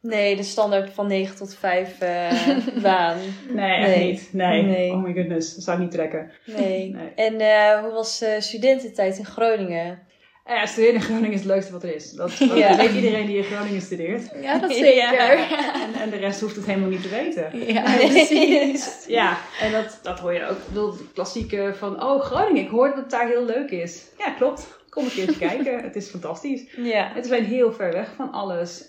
Nee, 0.00 0.36
de 0.36 0.42
standaard 0.42 0.90
van 0.90 1.06
9 1.06 1.36
tot 1.36 1.54
5 1.54 2.00
eh, 2.00 2.32
baan. 2.82 3.16
Nee, 3.54 3.74
echt 3.76 3.96
Nee. 3.96 4.10
niet. 4.10 4.28
Nee. 4.32 4.62
Nee. 4.62 4.90
Oh 4.92 5.02
my 5.02 5.12
goodness, 5.12 5.54
dat 5.54 5.64
zou 5.64 5.76
ik 5.76 5.82
niet 5.82 5.92
trekken. 5.92 6.30
Nee. 6.44 6.94
Nee. 6.94 7.08
En 7.14 7.40
eh, 7.40 7.80
hoe 7.80 7.92
was 7.92 8.22
eh, 8.22 8.40
studententijd 8.40 9.18
in 9.18 9.24
Groningen? 9.24 9.98
Eh, 10.46 10.56
Ja, 10.56 10.66
studeren 10.66 10.94
in 10.94 11.00
Groningen 11.00 11.32
is 11.32 11.38
het 11.38 11.48
leukste 11.48 11.72
wat 11.72 11.82
er 11.82 11.94
is. 11.94 12.10
Dat, 12.10 12.32
dat 12.38 12.56
Ja. 12.58 12.76
weet 12.76 12.92
iedereen 12.92 13.26
die 13.26 13.36
in 13.36 13.44
Groningen 13.44 13.80
studeert. 13.82 14.22
Ja, 14.42 14.58
dat 14.58 14.70
Ja. 14.76 14.82
zeker. 14.84 15.30
En, 15.74 15.94
en 16.00 16.10
de 16.10 16.16
rest 16.16 16.40
hoeft 16.40 16.56
het 16.56 16.66
helemaal 16.66 16.88
niet 16.88 17.02
te 17.02 17.08
weten. 17.08 17.72
Ja, 17.74 17.82
precies. 17.96 19.04
Ja, 19.06 19.38
en 19.60 19.72
dat, 19.72 19.98
dat 20.02 20.18
hoor 20.20 20.32
je 20.32 20.44
ook. 20.48 20.56
Ik 20.56 20.66
bedoel, 20.68 20.90
het 20.92 21.00
klassieke 21.14 21.74
van, 21.78 22.02
oh 22.04 22.20
Groningen, 22.24 22.62
ik 22.62 22.68
hoor 22.68 22.86
dat 22.88 22.96
het 22.96 23.10
daar 23.10 23.26
heel 23.28 23.44
leuk 23.44 23.70
is. 23.70 24.02
Ja, 24.18 24.30
klopt. 24.30 24.66
Kom 24.96 25.04
een 25.04 25.10
keertje 25.10 25.38
kijken. 25.38 25.82
Het 25.82 25.96
is 25.96 26.08
fantastisch. 26.08 26.62
Ja. 26.76 27.10
Het 27.14 27.24
is 27.24 27.30
alleen 27.30 27.44
heel 27.44 27.72
ver 27.72 27.92
weg 27.92 28.08
van 28.16 28.32
alles. 28.32 28.86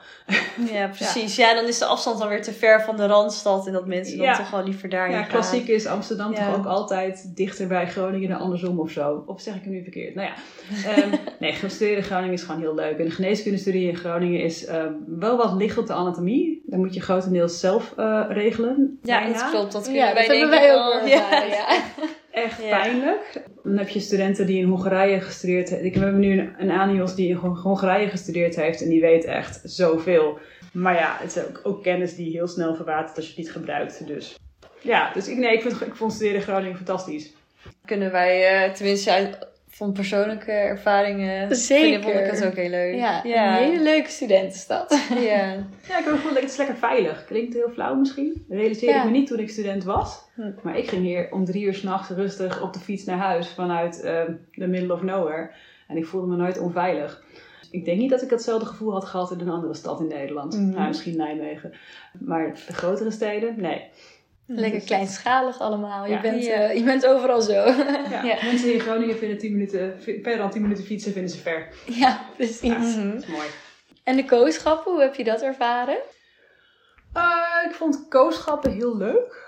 ja, 0.72 0.88
precies. 0.98 1.36
Ja. 1.36 1.54
dan 1.54 1.66
is 1.66 1.78
de 1.78 1.86
afstand 1.86 2.20
dan 2.20 2.28
weer 2.28 2.42
te 2.42 2.54
ver 2.54 2.82
van 2.82 2.98
de 2.98 3.06
Randstad 3.06 3.68
en 3.68 3.74
dat 3.74 3.86
mensen 3.88 4.18
dan 4.18 4.26
Ja. 4.26 4.38
toch 4.38 4.50
wel 4.52 4.64
liever 4.64 4.90
daarheen 4.90 5.16
Ja, 5.16 5.22
gaan. 5.22 5.30
klassiek 5.30 5.68
is 5.68 5.86
Amsterdam 5.86 6.32
Ja. 6.34 6.46
toch 6.46 6.58
ook 6.58 6.66
altijd 6.66 7.32
dichter 7.36 7.68
bij 7.68 7.88
Groningen 7.88 8.30
dan 8.30 8.40
andersom 8.40 8.80
of 8.80 8.92
zo. 8.92 9.24
Of 9.26 9.42
zeg 9.42 9.56
ik 9.56 9.62
het 9.64 9.70
nu 9.72 9.82
verkeerd? 9.84 10.16
Nou 10.16 10.28
ja, 10.28 10.34
ehm, 10.92 11.10
nee, 11.40 11.54
studeren 11.68 11.98
in 11.98 12.04
Groningen 12.04 12.34
is 12.34 12.42
gewoon 12.44 12.62
heel 12.62 12.76
leuk. 12.76 12.98
En 12.98 13.06
de 13.06 13.12
geneeskunde 13.12 13.58
studie 13.58 13.88
in 13.90 13.96
Groningen 13.96 14.42
is 14.44 14.66
ehm, 14.66 14.92
wel 15.08 15.38
wat 15.38 15.54
licht 15.54 15.78
op 15.78 15.88
de 15.88 15.94
anatomie. 15.94 16.62
Dan 16.66 16.80
moet 16.80 16.94
je 16.94 17.02
grotendeels 17.02 17.60
zelf 17.60 17.94
eh, 17.98 18.26
regelen. 18.30 19.00
Ja, 19.04 19.28
dat 19.28 19.50
klopt. 19.50 19.72
Dat 19.72 19.84
kunnen 19.84 20.02
Ja, 20.02 20.14
wij 20.14 20.28
dat 20.28 20.36
hebben 20.38 20.50
denk 20.60 20.64
wij 20.64 20.76
ik 20.76 21.04
ook 21.04 21.08
Ja. 21.08 21.78
Echt 22.44 22.62
Ja. 22.63 22.82
pijnlijk. 22.82 23.44
Dan 23.63 23.77
heb 23.77 23.89
je 23.89 24.00
studenten 24.00 24.46
die 24.46 24.58
in 24.58 24.67
Hongarije 24.67 25.22
gestudeerd 25.22 25.70
hebben. 25.70 25.88
Ik 25.88 25.94
heb 25.96 26.13
nu 26.13 26.39
een, 26.39 26.53
een 26.58 26.72
ANIOS 26.72 27.15
die 27.15 27.29
in 27.29 27.36
Hon- 27.36 27.56
Hongarije 27.58 28.10
gestudeerd 28.10 28.56
heeft 28.56 28.82
en 28.82 28.89
die 28.89 29.01
weet 29.01 29.25
echt 29.25 29.60
zoveel. 29.63 30.39
Maar 30.74 30.94
ja, 30.94 31.17
het 31.20 31.36
is 31.36 31.44
ook, 31.44 31.60
ook 31.63 31.84
kennis 31.84 32.15
die 32.15 32.32
heel 32.32 32.48
snel 32.48 32.75
verwatert 32.75 33.15
als 33.15 33.25
je 33.25 33.32
het 33.32 33.39
niet 33.39 33.51
gebruikt. 33.51 34.08
Dus 34.08 34.38
ja, 34.82 35.13
dus 35.13 35.27
ik, 35.27 35.38
nee, 35.38 35.53
ik, 35.53 35.62
vind, 35.62 35.82
ik 35.82 35.96
vond 35.96 36.13
studeren 36.13 36.38
in 36.38 36.44
Groningen 36.44 36.75
fantastisch. 36.75 37.34
Kunnen 37.86 38.12
wij, 38.12 38.48
eh, 38.65 38.74
tenminste 38.74 39.38
van 39.77 39.91
persoonlijke 39.93 40.51
ervaringen, 40.51 41.55
Zeker. 41.55 41.84
vinden, 41.86 42.03
vond 42.03 42.25
ik 42.25 42.31
het 42.31 42.46
ook 42.46 42.55
heel 42.55 42.69
leuk. 42.69 42.96
Ja, 42.96 43.22
ja. 43.24 43.57
een 43.57 43.63
hele 43.63 43.84
leuke 43.84 44.10
studentenstad. 44.10 45.00
ja. 45.10 45.55
Ja, 45.89 45.98
ik 46.00 46.05
heb 46.05 46.13
gevoel, 46.13 46.34
het 46.34 46.43
is 46.43 46.57
lekker 46.57 46.75
veilig. 46.75 47.25
Klinkt 47.25 47.53
heel 47.53 47.69
flauw 47.69 47.96
misschien. 47.96 48.46
Dat 48.48 48.57
realiseerde 48.57 48.96
Ja. 48.96 49.03
ik 49.03 49.12
me 49.12 49.17
niet 49.17 49.27
toen 49.27 49.39
ik 49.39 49.50
student 49.50 49.84
was. 49.84 50.25
Hm. 50.36 50.51
Maar 50.63 50.77
ik 50.77 50.89
ging 50.89 51.03
hier 51.03 51.27
om 51.31 51.46
drie 51.46 51.63
uur 51.65 51.74
s'nachts 51.74 52.10
rustig 52.10 52.62
op 52.62 52.74
de 52.74 52.79
fiets 52.79 53.03
naar 53.03 53.17
huis 53.17 53.50
vanuit 53.50 54.01
ehm 54.01 54.31
the 54.51 54.67
middle 54.67 54.93
of 54.93 55.01
nowhere. 55.01 55.50
En 55.88 55.98
ik 55.98 56.05
voelde 56.05 56.27
me 56.27 56.36
nooit 56.36 56.57
onveilig. 56.60 57.24
Ik 57.72 57.86
denk 57.86 57.98
niet 58.00 58.10
dat 58.10 58.22
ik 58.22 58.29
hetzelfde 58.29 58.65
gevoel 58.65 58.91
had 58.91 59.05
gehad 59.05 59.31
in 59.31 59.39
een 59.39 59.50
andere 59.50 59.74
stad 59.74 60.00
in 60.00 60.07
Nederland. 60.07 60.53
Mhm. 60.53 60.69
Nou, 60.69 60.88
misschien 60.88 61.17
Nijmegen. 61.17 61.74
Maar 62.19 62.53
de 62.67 62.74
grotere 62.74 63.12
steden, 63.12 63.53
nee. 63.62 63.81
Lekker 64.48 64.82
kleinschalig 64.82 65.60
allemaal. 65.60 66.06
Je, 66.06 66.12
Ja. 66.12 66.22
bent, 66.22 66.46
Ja. 66.46 66.54
eh, 66.54 66.75
je 66.77 66.84
bent 66.84 67.06
overal 67.06 67.42
zo. 67.42 67.54
Ja, 67.54 68.24
Ja. 68.24 68.38
Mensen 68.44 68.74
in 68.74 68.80
Groningen 68.80 69.18
vinden 69.18 69.38
10 69.38 69.51
minuten, 69.51 69.96
verder 70.01 70.38
dan 70.38 70.50
10 70.50 70.62
minuten 70.62 70.84
fietsen, 70.84 71.12
vinden 71.12 71.32
ze 71.32 71.38
ver. 71.38 71.68
ja, 71.86 72.20
precies. 72.36 72.62
Ja. 72.62 72.77
Mhm. 72.77 73.12
Dat 73.12 73.22
is 73.22 73.27
mooi. 73.27 73.48
En 74.04 74.16
de 74.16 74.25
kooschappen, 74.25 74.92
hoe 74.92 75.01
heb 75.01 75.16
je 75.16 75.24
dat 75.24 75.42
ervaren? 75.42 75.98
Eh, 77.13 77.70
ik 77.70 77.72
vond 77.75 78.06
kooschappen 78.10 78.72
heel 78.72 78.98
leuk. 78.98 79.46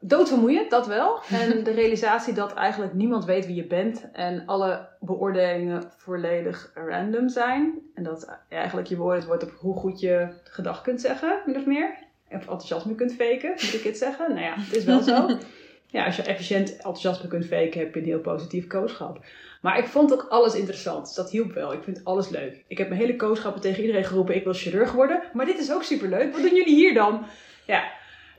Doodvermoeiend, 0.00 0.70
dat 0.70 0.86
wel. 0.86 1.20
En 1.42 1.64
de 1.64 1.70
realisatie 1.70 2.34
dat 2.34 2.54
eigenlijk 2.54 2.92
niemand 2.94 3.24
weet 3.24 3.46
wie 3.46 3.54
je 3.54 3.66
bent 3.66 4.10
en 4.12 4.42
alle 4.46 4.88
beoordelingen 5.00 5.92
volledig 5.96 6.70
random 6.74 7.28
zijn. 7.28 7.78
En 7.94 8.02
dat 8.02 8.38
eigenlijk 8.48 8.86
je 8.88 8.96
beoordeeld 8.96 9.24
wordt 9.26 9.42
op 9.42 9.50
hoe 9.58 9.74
goed 9.76 10.00
je 10.00 10.28
gedag 10.44 10.82
kunt 10.82 11.00
zeggen, 11.00 11.42
min 11.46 11.56
of 11.56 11.66
meer. 11.66 12.06
Of 12.30 12.40
enthousiasme 12.40 12.94
kunt 12.94 13.12
faken, 13.12 13.50
moet 13.50 13.74
ik 13.74 13.82
het 13.82 13.98
zeggen. 13.98 14.28
Nou 14.28 14.40
ja, 14.40 14.54
het 14.56 14.76
is 14.76 14.84
wel 14.84 15.02
zo. 15.02 15.38
ja, 15.96 16.04
als 16.04 16.16
je 16.16 16.22
efficiënt 16.22 16.72
enthousiasme 16.76 17.28
kunt 17.28 17.46
faken, 17.46 17.80
heb 17.80 17.94
je 17.94 18.00
een 18.00 18.06
heel 18.06 18.20
positief 18.20 18.66
kooschap. 18.66 19.24
Maar 19.62 19.78
ik 19.78 19.86
vond 19.86 20.12
ook 20.12 20.26
alles 20.28 20.54
interessant. 20.54 21.14
Dat 21.14 21.30
hielp 21.30 21.52
wel. 21.52 21.72
Ik 21.72 21.82
vind 21.82 22.04
alles 22.04 22.28
leuk. 22.28 22.64
Ik 22.68 22.78
heb 22.78 22.88
mijn 22.88 23.00
hele 23.00 23.16
kooschappen 23.16 23.60
tegen 23.60 23.80
iedereen 23.80 24.04
geroepen: 24.04 24.34
ik 24.34 24.44
wil 24.44 24.52
chirurg 24.52 24.92
worden. 24.92 25.22
Maar 25.32 25.46
dit 25.46 25.58
is 25.58 25.72
ook 25.72 25.82
superleuk. 25.82 26.32
Wat 26.32 26.42
doen 26.42 26.54
jullie 26.54 26.74
hier 26.74 26.94
dan? 26.94 27.26
Ja. 27.66 27.96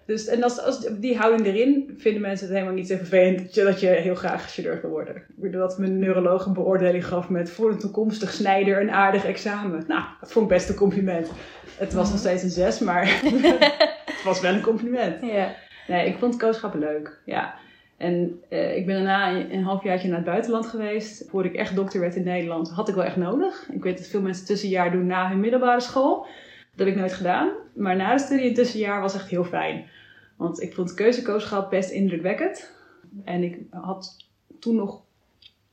Dus, 0.09 0.27
en 0.27 0.43
als, 0.43 0.61
als 0.61 0.87
die 0.99 1.17
houding 1.17 1.45
erin, 1.45 1.93
vinden 1.97 2.21
mensen 2.21 2.45
het 2.45 2.55
helemaal 2.55 2.75
niet 2.75 2.87
zo 2.87 2.95
vervelend 2.95 3.55
dat 3.55 3.79
je 3.79 3.87
heel 3.87 4.15
graag 4.15 4.51
chirurg 4.51 4.81
wil 4.81 4.89
worden. 4.89 5.15
Ik 5.15 5.23
bedoel 5.35 5.61
dat 5.61 5.77
mijn 5.77 5.99
neuroloog 5.99 6.45
een 6.45 6.53
beoordeling 6.53 7.05
gaf 7.05 7.29
met 7.29 7.49
voor 7.49 7.71
een 7.71 7.79
toekomstig 7.79 8.31
snijder 8.31 8.81
een 8.81 8.91
aardig 8.91 9.25
examen. 9.25 9.83
Nou, 9.87 10.03
dat 10.19 10.31
vond 10.31 10.45
ik 10.45 10.51
best 10.51 10.69
een 10.69 10.75
compliment. 10.75 11.31
Het 11.77 11.93
was 11.93 12.09
nog 12.09 12.19
steeds 12.19 12.43
een 12.43 12.49
zes, 12.49 12.79
maar 12.79 13.07
het 14.05 14.23
was 14.23 14.41
wel 14.41 14.53
een 14.53 14.61
compliment. 14.61 15.21
Ja. 15.21 15.55
Nee, 15.87 16.07
ik 16.07 16.17
vond 16.17 16.37
kooschappen 16.37 16.79
leuk. 16.79 17.21
Ja. 17.25 17.53
En 17.97 18.41
eh, 18.49 18.77
ik 18.77 18.85
ben 18.85 18.95
daarna 18.95 19.31
een, 19.31 19.53
een 19.53 19.63
halfjaartje 19.63 20.07
naar 20.07 20.17
het 20.17 20.25
buitenland 20.25 20.67
geweest. 20.67 21.29
Voordat 21.29 21.51
ik 21.51 21.57
echt 21.57 21.75
dokter 21.75 21.99
werd 21.99 22.15
in 22.15 22.23
Nederland, 22.23 22.71
had 22.71 22.89
ik 22.89 22.95
wel 22.95 23.03
echt 23.03 23.15
nodig. 23.15 23.69
Ik 23.71 23.83
weet 23.83 23.97
dat 23.97 24.07
veel 24.07 24.21
mensen 24.21 24.45
tussenjaar 24.45 24.91
doen 24.91 25.05
na 25.05 25.29
hun 25.29 25.39
middelbare 25.39 25.81
school. 25.81 26.27
Dat 26.75 26.87
heb 26.87 26.87
ik 26.87 26.95
nooit 26.95 27.13
gedaan. 27.13 27.51
Maar 27.73 27.95
na 27.95 28.13
de 28.13 28.19
studie 28.19 28.45
in 28.45 28.53
tussenjaar 28.53 29.01
was 29.01 29.15
echt 29.15 29.29
heel 29.29 29.43
fijn. 29.43 29.89
Want 30.39 30.61
ik 30.61 30.73
vond 30.73 30.93
keuzekooschap 30.93 31.69
best 31.69 31.89
indrukwekkend. 31.89 32.71
En 33.23 33.43
ik 33.43 33.57
had 33.69 34.17
toen 34.59 34.75
nog... 34.75 35.01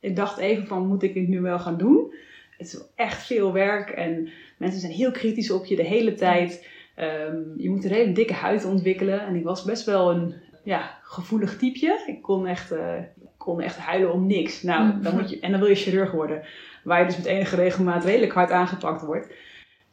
Ik 0.01 0.17
dacht 0.17 0.39
even 0.39 0.67
van, 0.67 0.87
moet 0.87 1.03
ik 1.03 1.15
dit 1.15 1.29
nu 1.29 1.41
wel 1.41 1.59
gaan 1.59 1.79
doen? 1.79 2.15
Het 2.59 2.67
is 2.67 2.81
echt 2.95 3.27
veel 3.27 3.53
werk 3.53 3.91
en 3.91 4.29
mensen 4.57 4.81
zijn 4.81 4.93
heel 4.93 5.11
kritisch 5.11 5.51
op 5.51 5.65
je 5.65 5.77
de 5.77 5.83
hele 5.83 6.15
tijd. 6.15 6.69
Ehm, 6.95 7.37
je 7.57 7.71
moet 7.71 7.85
een 7.85 7.91
hele 7.91 8.13
dikke 8.13 8.33
huid 8.33 8.65
ontwikkelen. 8.65 9.21
En 9.21 9.35
ik 9.35 9.45
was 9.45 9.65
best 9.65 9.85
wel 9.85 10.11
een 10.11 10.35
ja, 10.65 10.99
gevoelig 11.03 11.59
typeje. 11.59 12.05
Ik 12.07 12.23
kon 12.23 12.47
echt, 12.47 12.73
eh, 12.73 12.95
kon 13.37 13.61
echt 13.61 13.77
huilen 13.77 14.13
om 14.13 14.27
niks. 14.27 14.63
Nou, 14.63 15.01
dan 15.03 15.15
moet 15.15 15.31
je, 15.31 15.41
en 15.41 15.51
dan 15.51 15.61
wil 15.61 15.69
je 15.69 15.75
chirurg 15.75 16.11
worden. 16.11 16.43
Waar 16.85 17.01
je 17.01 17.07
dus 17.07 17.17
met 17.17 17.27
enige 17.27 17.57
regelmaat 17.57 18.05
redelijk 18.05 18.33
hard 18.33 18.51
aangepakt 18.51 19.03
wordt. 19.03 19.33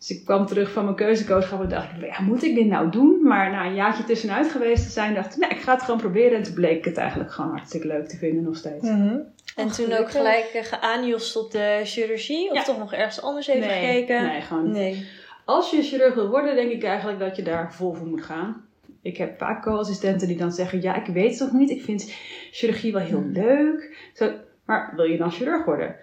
Dus 0.08 0.18
ik 0.18 0.26
kwam 0.26 0.46
terug 0.46 0.72
van 0.72 0.84
mijn 0.84 0.96
keuzecoachschap 0.96 1.62
en 1.62 1.70
dacht 1.70 1.90
ik, 1.98 2.06
ja, 2.06 2.22
moet 2.22 2.44
ik 2.44 2.56
dit 2.56 2.66
nou 2.66 2.90
doen? 2.92 3.20
Maar 3.22 3.52
na 3.52 3.66
een 3.66 3.76
jaartje 3.76 4.04
tussenuit 4.04 4.52
geweest 4.52 4.84
te 4.84 4.92
zijn, 4.92 5.14
dacht 5.14 5.34
ik, 5.36 5.38
nee, 5.42 5.50
ik 5.50 5.64
ga 5.64 5.74
het 5.74 5.84
gewoon 5.84 6.00
proberen. 6.00 6.38
En 6.38 6.44
toen 6.44 6.54
bleek 6.54 6.78
ik 6.78 6.86
het 6.86 6.98
eigenlijk 6.98 7.32
gewoon 7.32 7.52
hartstikke 7.52 7.88
leuk 7.88 8.08
te 8.08 8.18
vinden 8.18 8.44
nog 8.44 8.56
steeds. 8.56 8.88
En 8.88 9.34
Oh, 9.58 9.72
toen 9.72 9.94
ook 9.94 10.12
gelijk 10.12 10.52
uh, 10.56 10.64
geaanjost 10.64 11.36
op 11.36 11.52
de 11.52 11.82
chirurgie? 11.84 12.50
Of 12.50 12.58
Ja. 12.58 12.64
toch 12.64 12.78
nog 12.78 12.94
ergens 12.94 13.22
anders 13.22 13.48
even 13.48 13.68
nee, 13.68 13.86
gekeken? 13.86 14.24
nee, 14.24 14.42
gewoon 14.42 14.64
niet. 14.64 14.74
Nee. 14.74 15.08
Als 15.46 15.72
je 15.72 15.82
chirurg 15.82 16.14
wil 16.14 16.30
worden, 16.30 16.56
denk 16.56 16.72
ik 16.72 16.84
eigenlijk 16.84 17.20
dat 17.20 17.36
je 17.36 17.44
daar 17.44 17.74
vol 17.74 17.94
voor 17.94 18.08
moet 18.08 18.24
gaan. 18.24 18.66
Ik 19.02 19.18
heb 19.18 19.38
vaak 19.38 19.64
co-assistenten 19.64 20.28
die 20.28 20.38
dan 20.38 20.52
zeggen, 20.52 20.82
ja, 20.82 20.96
ik 21.06 21.14
weet 21.14 21.40
het 21.40 21.52
nog 21.52 21.60
niet. 21.60 21.70
Ik 21.70 21.82
vind 21.84 22.12
chirurgie 22.52 22.92
wel 22.94 23.02
heel 23.02 23.24
leuk. 23.32 24.10
Zo, 24.14 24.32
maar 24.66 24.94
wil 24.96 25.06
je 25.06 25.18
dan 25.18 25.32
chirurg 25.32 25.66
worden? 25.66 25.96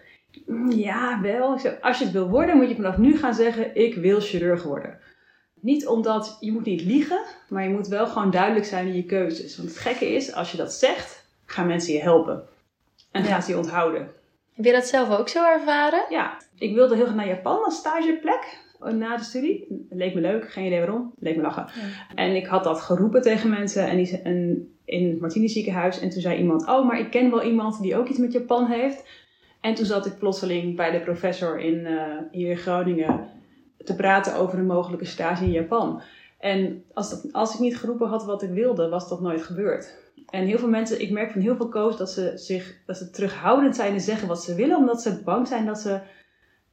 "Mm, 0.46 0.70
Ja, 0.70 1.20
wel. 1.22 1.58
Als 1.80 1.99
je 1.99 2.04
het 2.04 2.12
wil 2.12 2.28
worden, 2.28 2.56
moet 2.56 2.68
je 2.68 2.75
vanaf 2.75 2.96
nu 2.99 3.16
gaan 3.18 3.34
zeggen, 3.34 3.76
ik 3.76 3.94
wil 3.94 4.20
chirurg 4.20 4.62
worden. 4.62 4.99
Niet 5.60 5.87
omdat, 5.87 6.37
je 6.40 6.52
moet 6.52 6.64
niet 6.64 6.82
liegen, 6.82 7.20
maar 7.49 7.62
je 7.62 7.70
moet 7.70 7.88
wel 7.88 8.06
gewoon 8.06 8.30
duidelijk 8.30 8.64
zijn 8.66 8.87
in 8.87 8.94
je 8.94 9.04
keuzes. 9.04 9.56
Want 9.56 9.68
het 9.68 9.78
gekke 9.78 10.14
is, 10.14 10.32
als 10.34 10.50
je 10.50 10.56
dat 10.56 10.72
zegt, 10.72 11.26
gaan 11.46 11.66
mensen 11.66 11.92
je 11.92 12.00
helpen. 12.00 12.42
En 13.10 13.25
gaan 13.25 13.42
ze 13.42 13.50
je 13.50 13.56
onthouden. 13.58 14.10
Heb 14.52 14.64
je 14.64 14.72
dat 14.72 14.87
zelf 14.87 15.18
ook 15.18 15.28
zo 15.28 15.44
ervaren? 15.44 16.04
Ja, 16.08 16.37
ik 16.58 16.75
wilde 16.75 16.94
heel 16.94 17.04
graag 17.04 17.16
naar 17.16 17.26
Japan 17.26 17.64
als 17.64 17.76
stageplek 17.76 18.58
eh, 18.80 18.92
na 18.92 19.16
de 19.16 19.22
studie. 19.22 19.87
Leek 19.90 20.14
me 20.14 20.20
leuk, 20.20 20.50
geen 20.52 20.66
idee 20.66 20.78
waarom. 20.78 21.12
Leek 21.18 21.37
me 21.37 21.42
lachen. 21.42 21.66
En 22.14 22.34
ik 22.37 22.46
had 22.46 22.64
dat 22.64 22.80
geroepen 22.80 23.22
tegen 23.22 23.50
mensen 23.50 23.87
en 23.88 23.96
die, 23.96 24.22
en 24.22 24.68
in 24.84 25.10
het 25.10 25.20
Martini 25.20 25.49
ziekenhuis. 25.49 26.00
En 26.00 26.10
toen 26.10 26.20
zei 26.20 26.38
iemand, 26.38 26.66
oh, 26.66 26.87
maar 26.87 26.99
ik 26.99 27.10
ken 27.10 27.30
wel 27.30 27.42
iemand 27.42 27.80
die 27.82 27.96
ook 27.96 28.08
iets 28.08 28.18
met 28.18 28.32
Japan 28.32 28.66
heeft. 28.66 29.04
En 29.60 29.74
toen 29.74 29.84
zat 29.86 30.06
ik 30.06 30.18
plotseling 30.18 30.76
bij 30.76 30.90
de 30.90 31.00
professor 31.00 31.58
in, 31.60 31.86
eh, 31.86 32.16
hier 32.30 32.50
in 32.50 32.56
Groningen 32.56 33.28
te 33.84 33.96
praten 33.96 34.34
over 34.36 34.58
een 34.58 34.66
mogelijke 34.66 35.04
stage 35.04 35.44
in 35.44 35.50
Japan. 35.50 36.02
En 36.38 36.84
als, 36.94 37.10
dat, 37.10 37.32
als 37.32 37.54
ik 37.54 37.60
niet 37.60 37.76
geroepen 37.76 38.08
had 38.08 38.24
wat 38.24 38.42
ik 38.42 38.50
wilde, 38.50 38.88
was 38.88 39.08
dat 39.08 39.20
nooit 39.20 39.42
gebeurd. 39.42 39.98
En 40.30 40.46
heel 40.46 40.58
veel 40.58 40.68
mensen, 40.68 41.00
ik 41.00 41.10
merk 41.10 41.30
van 41.30 41.40
heel 41.40 41.56
veel 41.56 41.68
coaches 41.68 41.96
dat 41.96 42.10
ze 42.10 42.32
zich 42.34 42.76
dat 42.86 42.96
ze 42.96 43.10
terughoudend 43.10 43.76
zijn 43.76 43.92
en 43.92 44.00
zeggen 44.00 44.28
wat 44.28 44.42
ze 44.42 44.54
willen, 44.54 44.76
omdat 44.76 45.02
ze 45.02 45.22
bang 45.24 45.48
zijn 45.48 45.66
dat 45.66 45.78
ze 45.78 46.00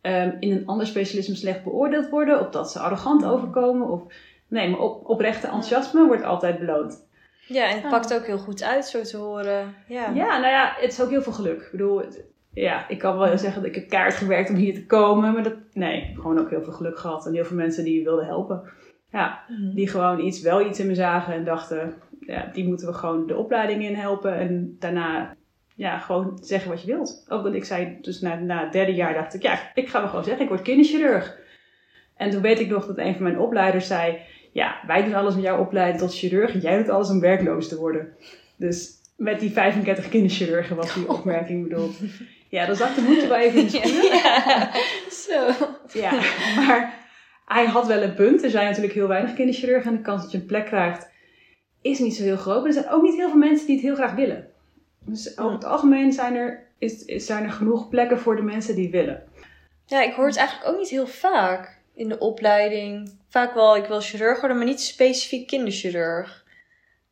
ehm, 0.01 0.31
in 0.39 0.51
een 0.51 0.65
ander 0.65 0.87
specialisme 0.87 1.35
slecht 1.35 1.63
beoordeeld 1.63 2.09
worden, 2.09 2.39
of 2.39 2.49
dat 2.49 2.71
ze 2.71 2.79
arrogant 2.79 3.25
overkomen. 3.25 3.87
Of, 3.89 4.01
nee, 4.47 4.69
maar 4.69 4.79
op, 4.79 5.09
oprechte 5.09 5.45
enthousiasme 5.47 6.05
wordt 6.05 6.23
altijd 6.23 6.59
beloond. 6.59 7.05
Ja, 7.47 7.69
en 7.69 7.75
het 7.75 7.83
Ah. 7.83 7.89
pakt 7.91 8.13
ook 8.13 8.25
heel 8.25 8.37
goed 8.37 8.63
uit, 8.63 8.85
zo 8.85 9.01
te 9.01 9.17
horen. 9.17 9.73
Ja. 9.87 10.11
Ja, 10.13 10.39
nou 10.39 10.51
ja, 10.53 10.73
het 10.79 10.91
is 10.91 11.01
ook 11.01 11.09
heel 11.09 11.21
veel 11.21 11.33
geluk. 11.33 11.61
Ik 11.61 11.71
bedoel, 11.71 11.97
het- 11.99 12.23
ja, 12.61 12.87
ik 12.89 12.99
kan 12.99 13.17
wel 13.17 13.37
zeggen 13.37 13.61
dat 13.61 13.69
ik 13.69 13.75
heb 13.75 13.89
kaart 13.89 14.13
gewerkt 14.13 14.49
om 14.49 14.55
hier 14.55 14.73
te 14.73 14.85
komen, 14.85 15.33
maar 15.33 15.43
dat, 15.43 15.55
nee, 15.73 16.11
gewoon 16.15 16.39
ook 16.39 16.49
heel 16.49 16.63
veel 16.63 16.73
geluk 16.73 16.97
gehad 16.99 17.25
en 17.25 17.33
heel 17.33 17.45
veel 17.45 17.55
mensen 17.57 17.83
die 17.83 18.03
wilden 18.03 18.25
helpen. 18.25 18.61
Ja, 19.11 19.43
Mhm. 19.47 19.75
die 19.75 19.87
gewoon 19.87 20.19
iets, 20.19 20.41
wel 20.41 20.65
iets 20.65 20.79
in 20.79 20.87
me 20.87 20.95
zagen 20.95 21.33
en 21.33 21.43
dachten, 21.45 21.93
ja, 22.19 22.49
die 22.53 22.67
moeten 22.67 22.87
we 22.87 22.93
gewoon 22.93 23.27
de 23.27 23.35
opleiding 23.35 23.83
in 23.83 23.95
helpen 23.95 24.33
en 24.33 24.75
daarna 24.79 25.35
ja, 25.75 25.99
gewoon 25.99 26.37
zeggen 26.41 26.69
wat 26.69 26.81
je 26.81 26.87
wilt. 26.87 27.25
Ook 27.29 27.43
want 27.43 27.55
ik 27.55 27.65
zei, 27.65 27.97
dus 28.01 28.21
na, 28.21 28.35
na 28.35 28.63
het 28.63 28.71
derde 28.73 28.93
jaar 28.93 29.13
dacht 29.13 29.33
ik, 29.33 29.41
ja, 29.41 29.59
ik 29.73 29.89
ga 29.89 29.99
wel 29.99 30.09
gewoon 30.09 30.23
zeggen, 30.23 30.43
ik 30.43 30.49
word 30.49 30.61
kinderchirurg. 30.61 31.37
En 32.15 32.29
toen 32.29 32.41
weet 32.41 32.59
ik 32.59 32.69
nog 32.69 32.85
dat 32.85 32.97
een 32.97 33.13
van 33.13 33.23
mijn 33.23 33.39
opleiders 33.39 33.87
zei, 33.87 34.17
ja, 34.51 34.75
wij 34.87 35.03
doen 35.03 35.13
alles 35.13 35.35
om 35.35 35.41
jou 35.41 35.59
opleiden 35.59 35.99
tot 35.99 36.15
chirurg 36.15 36.53
en 36.53 36.59
jij 36.59 36.77
doet 36.77 36.89
alles 36.89 37.09
om 37.09 37.19
werkloos 37.19 37.67
te 37.67 37.77
worden. 37.77 38.07
Dus 38.55 38.95
met 39.17 39.39
die 39.39 39.51
35 39.51 40.09
kinderchirurgen 40.09 40.75
was 40.75 40.93
die 40.93 41.09
opmerking 41.17 41.67
bedoeld. 41.67 41.97
Ja, 42.49 42.65
dan 42.65 42.75
zat 42.75 42.95
de 42.95 43.01
moedje 43.01 43.27
wel 43.27 43.37
even 43.37 43.81
in. 43.83 44.01
Ja. 44.01 44.71
Zo. 45.09 45.49
Ja, 45.93 46.11
maar 46.65 46.93
hij 47.45 47.65
had 47.65 47.87
wel 47.87 48.01
een 48.01 48.15
punt. 48.15 48.43
Er 48.43 48.49
zijn 48.49 48.65
natuurlijk 48.65 48.93
heel 48.93 49.07
weinig 49.07 49.33
kinderchirurgen 49.33 49.91
en 49.91 49.97
de 49.97 50.03
kans 50.03 50.21
dat 50.21 50.31
je 50.31 50.37
een 50.37 50.45
plek 50.45 50.65
krijgt 50.65 51.07
is 51.81 51.99
niet 51.99 52.15
zo 52.15 52.23
heel 52.23 52.37
groot. 52.37 52.57
Maar 52.57 52.67
er 52.67 52.73
zijn 52.73 52.89
ook 52.89 53.01
niet 53.01 53.15
heel 53.15 53.29
veel 53.29 53.39
mensen 53.39 53.65
die 53.65 53.75
het 53.75 53.85
heel 53.85 53.95
graag 53.95 54.13
willen. 54.13 54.47
Dus 55.05 55.37
over 55.37 55.53
het 55.53 55.65
algemeen 55.65 56.11
zijn 56.13 56.35
er, 56.35 56.67
is, 56.77 57.05
is, 57.05 57.25
zijn 57.25 57.43
er 57.43 57.51
genoeg 57.51 57.89
plekken 57.89 58.19
voor 58.19 58.35
de 58.35 58.41
mensen 58.41 58.75
die 58.75 58.89
willen. 58.89 59.23
Ja, 59.85 60.01
ik 60.01 60.13
hoor 60.13 60.27
het 60.27 60.37
eigenlijk 60.37 60.69
ook 60.69 60.77
niet 60.77 60.89
heel 60.89 61.07
vaak 61.07 61.79
in 61.93 62.09
de 62.09 62.19
opleiding. 62.19 63.17
Vaak 63.29 63.53
wel, 63.53 63.75
ik 63.75 63.85
wil 63.85 64.01
chirurg 64.01 64.39
worden, 64.39 64.57
maar 64.57 64.65
niet 64.65 64.81
specifiek 64.81 65.47
kinderchirurg. 65.47 66.45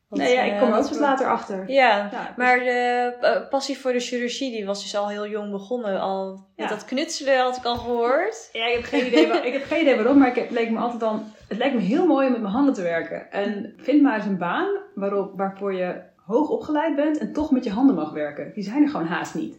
Want, 0.07 0.21
nee, 0.21 0.33
ja, 0.33 0.41
ik 0.43 0.51
eh, 0.53 0.59
kom 0.59 0.67
er 0.67 0.73
ook 0.75 0.81
pas 0.81 0.89
wel- 0.91 0.99
later 0.99 1.27
achter. 1.27 1.69
Ja, 1.71 1.97
Ja, 1.97 2.09
dus- 2.09 2.35
maar 2.37 2.59
de 2.59 3.13
eh, 3.21 3.49
passie 3.49 3.77
voor 3.77 3.91
de 3.93 3.99
chirurgie, 3.99 4.51
die 4.51 4.65
was 4.65 4.81
dus 4.83 4.95
al 4.95 5.09
heel 5.09 5.27
jong 5.27 5.51
begonnen. 5.51 5.99
Al 5.99 6.45
Ja. 6.55 6.67
dat 6.67 6.85
knutselen 6.85 7.39
had 7.39 7.57
ik 7.57 7.65
al 7.65 7.75
gehoord. 7.77 8.49
Ja, 8.53 8.65
ik 8.67 8.73
heb 8.75 8.83
geen 8.83 9.05
idee, 9.07 9.27
waar- 9.27 9.45
ik 9.45 9.53
heb 9.53 9.63
geen 9.63 9.81
idee 9.81 9.95
waarom, 9.95 10.17
maar 10.17 10.27
ik 10.27 10.35
heb, 10.35 10.49
leek 10.51 10.69
me 10.71 10.79
altijd 10.79 10.99
dan, 10.99 11.23
het 11.47 11.57
lijkt 11.57 11.75
me 11.75 11.81
heel 11.81 12.05
mooi 12.05 12.25
om 12.25 12.31
met 12.31 12.41
mijn 12.41 12.53
handen 12.53 12.73
te 12.73 12.81
werken. 12.81 13.31
En 13.31 13.73
vind 13.77 14.01
maar 14.01 14.15
eens 14.15 14.25
een 14.25 14.37
baan 14.37 14.67
waarop, 14.95 15.31
waarvoor 15.37 15.73
je 15.73 16.01
hoog 16.25 16.49
opgeleid 16.49 16.95
bent 16.95 17.17
en 17.17 17.33
toch 17.33 17.51
met 17.51 17.63
je 17.63 17.71
handen 17.71 17.95
mag 17.95 18.11
werken. 18.11 18.51
Die 18.53 18.63
zijn 18.63 18.83
er 18.83 18.89
gewoon 18.89 19.07
haast 19.07 19.35
niet. 19.35 19.57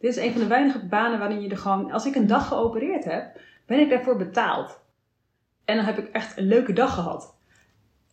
Dit 0.00 0.16
is 0.16 0.22
een 0.24 0.32
van 0.32 0.40
de 0.40 0.46
weinige 0.46 0.86
banen 0.86 1.18
waarin 1.18 1.40
je 1.42 1.48
er 1.50 1.58
gewoon, 1.58 1.92
als 1.92 2.06
ik 2.06 2.14
een 2.14 2.26
dag 2.26 2.48
geopereerd 2.48 3.04
heb, 3.04 3.26
ben 3.66 3.78
ik 3.80 3.90
daarvoor 3.90 4.16
betaald. 4.16 4.80
En 5.64 5.76
dan 5.76 5.84
heb 5.84 5.98
ik 5.98 6.08
echt 6.12 6.36
een 6.38 6.46
leuke 6.46 6.72
dag 6.72 6.94
gehad. 6.94 7.34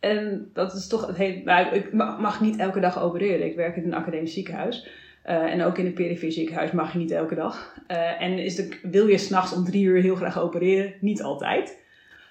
En 0.02 0.50
dat 0.54 0.74
is 0.74 0.88
toch 0.88 1.18
het. 1.18 1.46
Nou, 1.46 1.76
ik 1.76 1.94
ma- 1.94 2.18
mag 2.20 2.42
niet 2.42 2.58
elke 2.58 2.80
dag 2.80 3.02
opereren. 3.02 3.46
Ik 3.46 3.56
werk 3.56 3.76
in 3.76 3.84
een 3.84 3.94
academisch 3.94 4.34
ziekenhuis. 4.34 4.88
Eh, 5.22 5.36
en 5.36 5.64
ook 5.64 5.78
in 5.78 5.86
een 5.86 5.94
perifere 5.94 6.32
ziekenhuis 6.32 6.72
mag 6.72 6.94
je 6.94 6.98
niet 7.00 7.12
elke 7.12 7.36
dag. 7.36 7.76
Eh, 7.88 8.22
en 8.22 8.40
is 8.40 8.56
de, 8.56 8.80
wil 8.82 9.08
je 9.08 9.18
s'nachts 9.18 9.54
om 9.54 9.64
drie 9.66 9.84
uur 9.84 10.02
heel 10.02 10.16
graag 10.16 10.40
opereren? 10.40 10.94
Niet 11.00 11.24
altijd. 11.24 11.80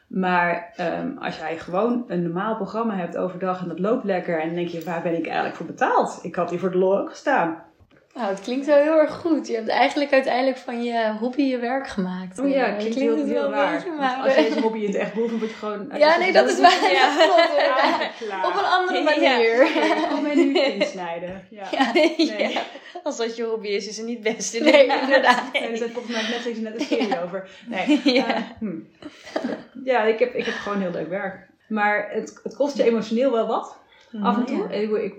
Maar 0.06 0.72
ehm, 0.76 1.16
als 1.18 1.36
jij 1.38 1.58
gewoon 1.58 2.04
een 2.08 2.22
normaal 2.22 2.56
programma 2.56 2.96
hebt 2.96 3.16
overdag 3.16 3.62
en 3.62 3.68
dat 3.68 3.78
loopt 3.78 4.04
lekker. 4.04 4.40
En 4.40 4.46
dan 4.46 4.54
denk 4.56 4.68
je, 4.68 4.84
waar 4.84 5.02
ben 5.02 5.16
ik 5.16 5.26
eigenlijk 5.26 5.56
voor 5.56 5.66
betaald? 5.66 6.18
Ik 6.22 6.34
had 6.34 6.50
hier 6.50 6.58
voor 6.58 6.70
de 6.70 6.78
lol 6.78 6.98
ook 6.98 7.08
gestaan. 7.10 7.62
Nou, 8.14 8.29
het 8.29 8.40
klinkt 8.40 8.67
wel 8.67 8.76
heel 8.76 8.99
erg 8.99 9.12
goed. 9.14 9.47
Je 9.47 9.55
hebt 9.55 9.69
eigenlijk 9.69 10.12
uiteindelijk 10.12 10.57
van 10.59 10.83
je 10.85 11.12
hobby 11.21 11.43
je 11.43 11.59
werk 11.59 11.87
gemaakt. 11.88 12.38
Oh 12.38 12.49
ja, 12.49 12.67
Eh, 12.67 12.76
klinkt, 12.79 12.95
heel, 12.99 13.17
het 13.17 13.25
heel 13.26 13.35
wel 13.35 13.45
een 13.45 13.50
raar. 13.50 13.73
beetje, 13.73 13.88
Want 13.88 14.00
maar... 14.00 14.17
Als 14.23 14.35
je 14.35 14.43
deze 14.49 14.61
hobby 14.61 14.79
in 14.79 14.87
het 14.87 14.95
echt 14.97 15.14
dan 15.14 15.38
word 15.38 15.50
je 15.50 15.57
gewoon... 15.57 15.90
Ja, 15.97 16.19
nee, 16.19 16.33
dat 16.33 16.49
is 16.50 16.61
waar. 16.61 16.93
Ja. 16.93 17.09
Ja. 18.29 18.47
Op 18.47 18.55
een 18.55 18.64
andere 18.64 19.02
manier. 19.02 19.62
Ik 19.62 20.07
kom 20.11 20.23
mij 20.23 20.35
nu 20.35 20.59
insnijden. 20.59 21.47
Ja. 21.50 21.64
Ja. 21.71 21.93
Nee. 21.95 22.14
ja. 22.52 22.61
Als 23.02 23.17
dat 23.17 23.37
je 23.37 23.43
hobby 23.45 23.69
is, 23.69 23.88
is 23.88 23.97
het 23.97 24.07
niet 24.07 24.21
best. 24.23 24.61
Nee, 24.61 24.87
inderdaad. 25.00 25.52
Nee, 25.52 25.62
er 25.62 25.76
zijn 25.76 25.90
volgens 25.90 26.14
mij 26.17 26.23
Netflix 26.31 26.59
net 26.59 26.75
een 26.75 26.87
serie 26.87 27.23
over. 27.23 27.49
Nee. 27.67 28.00
Ja. 28.05 28.26
eh, 28.26 28.40
hm. 28.59 28.79
ja 29.85 30.02
ik, 30.02 30.19
heb, 30.19 30.35
ik 30.35 30.45
heb 30.45 30.55
gewoon 30.55 30.81
heel 30.81 30.90
leuk 30.90 31.09
werk. 31.09 31.49
Maar 31.69 32.09
het, 32.11 32.40
het 32.43 32.57
kost 32.57 32.76
je 32.76 32.85
emotioneel 32.85 33.33
wel 33.33 33.47
wat. 33.47 33.76
Af 34.23 34.37
en 34.37 34.45
toe. 34.45 34.73
Ik- 35.05 35.14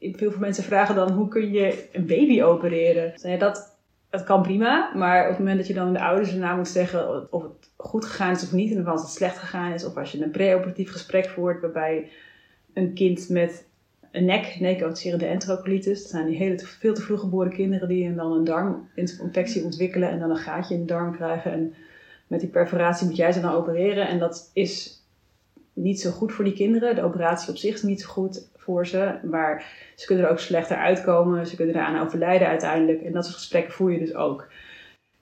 veel 0.00 0.32
mensen 0.38 0.64
vragen 0.64 0.94
dan, 0.94 1.12
hoe 1.12 1.28
kun 1.28 1.52
je 1.52 1.88
een 1.92 2.06
baby 2.06 2.42
opereren? 2.42 3.38
Dat, 3.38 3.78
kan 4.24 4.42
prima. 4.42 4.92
Maar 4.94 5.22
op 5.22 5.28
het 5.28 5.38
moment 5.38 5.58
dat 5.58 5.66
je 5.66 5.74
dan 5.74 5.92
de 5.92 6.00
ouders 6.00 6.32
erna 6.32 6.56
moet 6.56 6.68
zeggen 6.68 7.32
of 7.32 7.42
het 7.42 7.70
goed 7.76 8.04
gegaan 8.04 8.34
is 8.34 8.42
of 8.42 8.52
niet. 8.52 8.74
En 8.74 8.80
of 8.80 8.86
als 8.86 9.02
het 9.02 9.10
slecht 9.10 9.38
gegaan 9.38 9.72
is. 9.72 9.84
Of 9.84 9.96
als 9.96 10.12
je 10.12 10.22
een 10.22 10.30
preoperatief 10.30 10.90
gesprek 10.90 11.28
voert 11.28 11.60
waarbij 11.60 12.08
een 12.74 12.94
kind 12.94 13.28
met 13.28 13.68
een 14.10 14.24
nek, 14.24 14.56
necrotiserende 14.60 15.26
enterocolitis. 15.26 16.02
Dat 16.02 16.10
zijn 16.10 16.26
die 16.26 16.36
hele, 16.36 16.58
veel 16.58 16.94
te 16.94 17.02
vroeg 17.02 17.20
geboren 17.20 17.52
kinderen 17.52 17.88
die 17.88 18.14
dan 18.14 18.32
een 18.32 18.44
darminfectie 18.44 19.64
ontwikkelen 19.64 20.10
en 20.10 20.18
dan 20.18 20.30
een 20.30 20.36
gaatje 20.36 20.74
in 20.74 20.80
de 20.80 20.86
darm 20.86 21.16
krijgen. 21.16 21.52
En 21.52 21.74
met 22.26 22.40
die 22.40 22.48
perforatie 22.48 23.06
moet 23.06 23.16
jij 23.16 23.32
ze 23.32 23.40
dan 23.40 23.52
opereren. 23.52 24.08
En 24.08 24.18
dat 24.18 24.50
is 24.52 24.99
niet 25.82 26.00
zo 26.00 26.10
goed 26.10 26.32
voor 26.32 26.44
die 26.44 26.54
kinderen. 26.54 26.94
De 26.94 27.02
operatie 27.02 27.50
op 27.50 27.56
zich 27.56 27.74
is 27.74 27.82
niet 27.82 28.00
zo 28.00 28.08
goed 28.08 28.48
voor 28.56 28.86
ze. 28.86 29.18
Maar 29.30 29.64
ze 29.94 30.06
kunnen 30.06 30.24
er 30.24 30.30
ook 30.30 30.38
slechter 30.38 30.76
uitkomen. 30.76 31.46
Ze 31.46 31.56
kunnen 31.56 31.74
eraan 31.74 32.06
overlijden 32.06 32.48
uiteindelijk. 32.48 33.02
En 33.02 33.12
dat 33.12 33.24
soort 33.24 33.36
gesprekken 33.36 33.72
voer 33.72 33.92
je 33.92 33.98
dus 33.98 34.14
ook. 34.14 34.48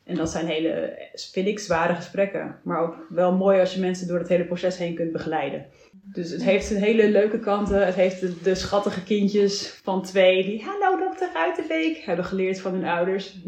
En 0.04 0.14
dat 0.14 0.30
zijn 0.30 0.46
hele, 0.46 0.98
vind 1.32 1.48
ik, 1.48 1.58
zware 1.58 1.94
gesprekken. 1.94 2.58
Maar 2.62 2.80
ook 2.80 2.96
wel 3.08 3.32
mooi 3.32 3.60
als 3.60 3.74
je 3.74 3.80
mensen 3.80 4.08
door 4.08 4.18
het 4.18 4.28
hele 4.28 4.44
proces 4.44 4.78
heen 4.78 4.94
kunt 4.94 5.12
begeleiden. 5.12 5.66
Dus 6.02 6.30
het 6.30 6.42
heeft 6.42 6.70
een 6.70 6.82
hele 6.82 7.10
leuke 7.10 7.38
kanten. 7.38 7.86
Het 7.86 7.94
heeft 7.94 8.44
de, 8.44 8.54
schattige 8.54 9.02
kindjes 9.02 9.80
van 9.82 10.02
twee 10.02 10.44
die, 10.44 10.64
hallo 10.64 10.98
dokter 10.98 11.30
Uiterbeek, 11.34 11.96
hebben 11.96 12.24
geleerd 12.24 12.60
van 12.60 12.72
hun 12.72 12.84
ouders. 12.84 13.38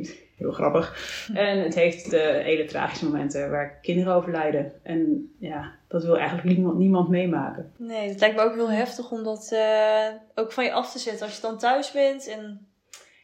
Heel 0.40 0.52
grappig. 0.52 0.94
En 1.34 1.62
het 1.62 1.74
heeft 1.74 2.10
de 2.10 2.40
hele 2.42 2.64
tragische 2.64 3.04
momenten 3.04 3.50
waar 3.50 3.78
kinderen 3.82 4.14
overlijden. 4.14 4.72
En 4.82 5.32
ja, 5.38 5.72
dat 5.88 6.04
wil 6.04 6.16
eigenlijk 6.18 6.56
niemand, 6.56 6.78
niemand 6.78 7.08
meemaken. 7.08 7.72
Nee, 7.76 8.08
het 8.08 8.20
lijkt 8.20 8.36
me 8.36 8.42
ook 8.42 8.54
heel 8.54 8.70
heftig 8.70 9.10
om 9.10 9.24
dat 9.24 9.50
uh, 9.52 10.06
ook 10.34 10.52
van 10.52 10.64
je 10.64 10.72
af 10.72 10.92
te 10.92 10.98
zetten 10.98 11.26
als 11.26 11.36
je 11.36 11.42
dan 11.42 11.58
thuis 11.58 11.92
bent. 11.92 12.28
En 12.28 12.66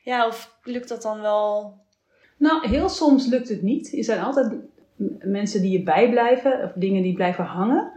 ja, 0.02 0.26
of 0.26 0.58
lukt 0.62 0.88
dat 0.88 1.02
dan 1.02 1.20
wel? 1.20 1.78
Nou, 2.36 2.68
heel 2.68 2.88
soms 2.88 3.26
lukt 3.26 3.48
het 3.48 3.62
niet. 3.62 3.96
Er 3.96 4.04
zijn 4.04 4.20
altijd 4.20 4.52
mensen 5.20 5.60
die 5.60 5.70
je 5.70 5.82
bijblijven, 5.82 6.62
of 6.62 6.72
dingen 6.74 7.02
die 7.02 7.14
blijven 7.14 7.44
hangen. 7.44 7.92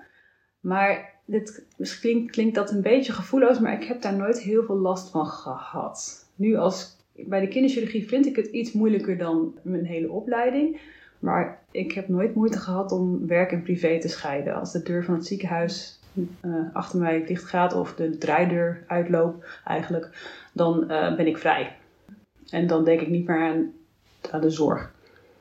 Maar 0.60 1.14
dit, 1.26 1.66
misschien 1.78 2.30
klinkt 2.30 2.56
dat 2.56 2.72
een 2.72 2.82
beetje 2.82 3.14
gevoelloos, 3.14 3.60
maar 3.60 3.82
ik 3.82 3.88
heb 3.88 4.02
daar 4.02 4.16
nooit 4.16 4.40
heel 4.40 4.64
veel 4.64 4.78
last 4.78 5.12
van 5.12 5.26
gehad. 5.26 6.28
Nu 6.36 6.56
als 6.56 6.98
bij 7.28 7.40
de 7.40 7.48
kinderchirurgie 7.48 8.08
vind 8.08 8.26
ik 8.26 8.36
het 8.36 8.48
iets 8.48 8.72
moeilijker 8.72 9.18
dan 9.18 9.58
mijn 9.62 9.86
hele 9.86 10.12
opleiding. 10.12 10.80
Maar 11.20 11.60
ik 11.72 11.92
heb 11.92 12.08
nooit 12.08 12.36
moeite 12.36 12.60
gehad 12.60 12.92
om 12.92 13.28
werk 13.28 13.52
en 13.52 13.62
privé 13.62 14.00
te 14.00 14.08
scheiden. 14.08 14.56
Als 14.56 14.72
de 14.72 14.84
deur 14.84 15.04
van 15.04 15.14
het 15.14 15.26
ziekenhuis 15.26 16.00
uh, 16.42 16.56
achter 16.74 17.00
mij 17.00 17.26
dicht 17.26 17.44
gaat 17.44 17.74
of 17.74 17.96
de 17.96 18.18
draaideur 18.18 18.84
uitloopt 18.88 19.46
eigenlijk, 19.66 20.10
dan 20.54 20.84
uh, 20.84 21.16
ben 21.16 21.28
ik 21.28 21.38
vrij. 21.38 21.76
En 22.50 22.68
dan 22.68 22.84
denk 22.84 23.02
ik 23.02 23.08
niet 23.08 23.28
meer 23.28 23.42
aan, 23.42 23.72
aan 24.32 24.42
de 24.42 24.50
zorg. 24.50 24.92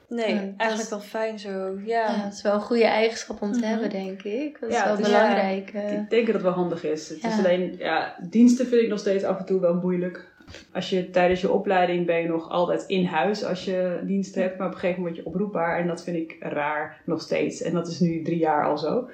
Nee, 0.09 0.35
ja, 0.35 0.41
eigenlijk 0.57 0.81
is... 0.81 0.89
wel 0.89 1.01
fijn 1.01 1.39
zo. 1.39 1.79
Ja. 1.85 2.11
ja, 2.11 2.23
dat 2.23 2.33
is 2.33 2.43
wel 2.43 2.55
een 2.55 2.61
goede 2.61 2.85
eigenschap 2.85 3.43
om 3.43 3.53
te 3.53 3.59
mm 3.59 3.63
-hmm. 3.63 3.73
hebben, 3.73 3.91
denk 3.91 4.23
ik. 4.23 4.61
Dat 4.61 4.71
is 4.71 4.85
wel 4.85 4.97
belangrijk. 4.97 5.73
Ja, 5.73 5.81
ik 5.81 6.11
denk 6.11 6.27
dat 6.27 6.35
het 6.35 6.45
wel 6.45 6.53
handig 6.53 6.85
is. 6.85 7.09
Het 7.09 7.25
is 7.25 7.39
alleen, 7.39 7.75
ja, 7.79 8.17
diensten 8.31 8.67
vind 8.67 8.83
ik 8.83 8.89
nog 8.89 8.99
steeds 8.99 9.25
af 9.25 9.39
en 9.39 9.45
toe 9.45 9.61
wel 9.61 9.75
moeilijk. 9.75 10.27
Als 10.73 10.91
je 10.91 11.11
tijdens 11.11 11.41
je 11.41 11.53
opleiding 11.53 12.07
ben 12.07 12.21
je 12.21 12.29
nog 12.29 12.51
altijd 12.51 12.85
in 12.87 13.05
huis 13.05 13.45
als 13.45 13.65
je 13.65 14.01
dienst 14.05 14.35
hebt, 14.35 14.59
maar 14.59 14.67
op 14.67 14.73
een 14.73 14.79
gegeven 14.79 15.03
moment 15.03 15.17
word 15.17 15.27
je 15.27 15.35
oproepbaar 15.35 15.79
en 15.79 15.87
dat 15.87 16.05
vind 16.05 16.17
ik 16.17 16.37
raar 16.41 17.01
nog 17.05 17.21
steeds. 17.21 17.63
En 17.63 17.73
dat 17.73 17.89
is 17.89 18.01
nu 18.01 18.23
drie 18.23 18.39
jaar 18.39 18.65
al 18.65 18.79
zo. 18.79 19.09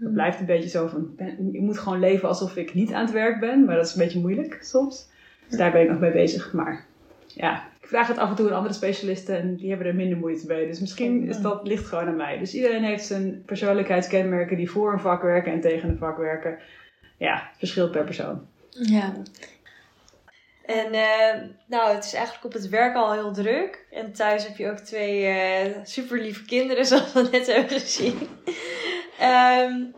Het 0.00 0.12
blijft 0.12 0.40
een 0.40 0.46
beetje 0.46 0.68
zo 0.68 0.86
van, 0.86 1.14
je 1.52 1.60
moet 1.60 1.78
gewoon 1.78 2.00
leven 2.00 2.28
alsof 2.28 2.56
ik 2.56 2.74
niet 2.74 2.92
aan 2.92 3.04
het 3.04 3.12
werk 3.12 3.40
ben, 3.40 3.64
maar 3.64 3.76
dat 3.76 3.86
is 3.86 3.92
een 3.92 4.02
beetje 4.02 4.20
moeilijk 4.20 4.58
soms. 4.60 5.08
Dus 5.48 5.58
daar 5.58 5.72
ben 5.72 5.82
ik 5.82 5.88
nog 5.88 6.00
mee 6.00 6.12
bezig. 6.12 6.52
Maar 6.52 6.84
ja, 7.26 7.68
ik 7.80 7.86
vraag 7.86 8.08
het 8.08 8.18
af 8.18 8.30
en 8.30 8.36
toe 8.36 8.48
aan 8.48 8.56
andere 8.56 8.74
specialisten 8.74 9.38
en 9.38 9.56
die 9.56 9.68
hebben 9.68 9.86
er 9.86 9.94
minder 9.94 10.18
moeite 10.18 10.46
mee. 10.46 10.66
Dus 10.66 10.80
misschien 10.80 11.28
is 11.28 11.40
dat, 11.40 11.66
ligt 11.66 11.86
gewoon 11.86 12.06
aan 12.06 12.16
mij. 12.16 12.38
Dus 12.38 12.54
iedereen 12.54 12.84
heeft 12.84 13.04
zijn 13.04 13.42
persoonlijkheidskenmerken 13.46 14.56
die 14.56 14.70
voor 14.70 14.92
een 14.92 15.00
vak 15.00 15.22
werken 15.22 15.52
en 15.52 15.60
tegen 15.60 15.88
een 15.88 15.98
vak 15.98 16.16
werken. 16.16 16.58
Ja, 17.16 17.50
verschilt 17.58 17.90
per 17.90 18.04
persoon. 18.04 18.46
Ja. 18.70 19.12
En 20.70 20.94
uh, 20.94 21.48
nou, 21.66 21.94
het 21.94 22.04
is 22.04 22.12
eigenlijk 22.14 22.44
op 22.44 22.52
het 22.52 22.68
werk 22.68 22.96
al 22.96 23.12
heel 23.12 23.32
druk. 23.32 23.86
En 23.90 24.12
thuis 24.12 24.46
heb 24.46 24.56
je 24.56 24.70
ook 24.70 24.78
twee 24.78 25.22
uh, 25.66 25.76
super 25.84 26.20
lieve 26.20 26.44
kinderen, 26.44 26.86
zoals 26.86 27.12
we 27.12 27.28
net 27.30 27.46
hebben 27.46 27.80
gezien. 27.80 28.28
um, 29.22 29.94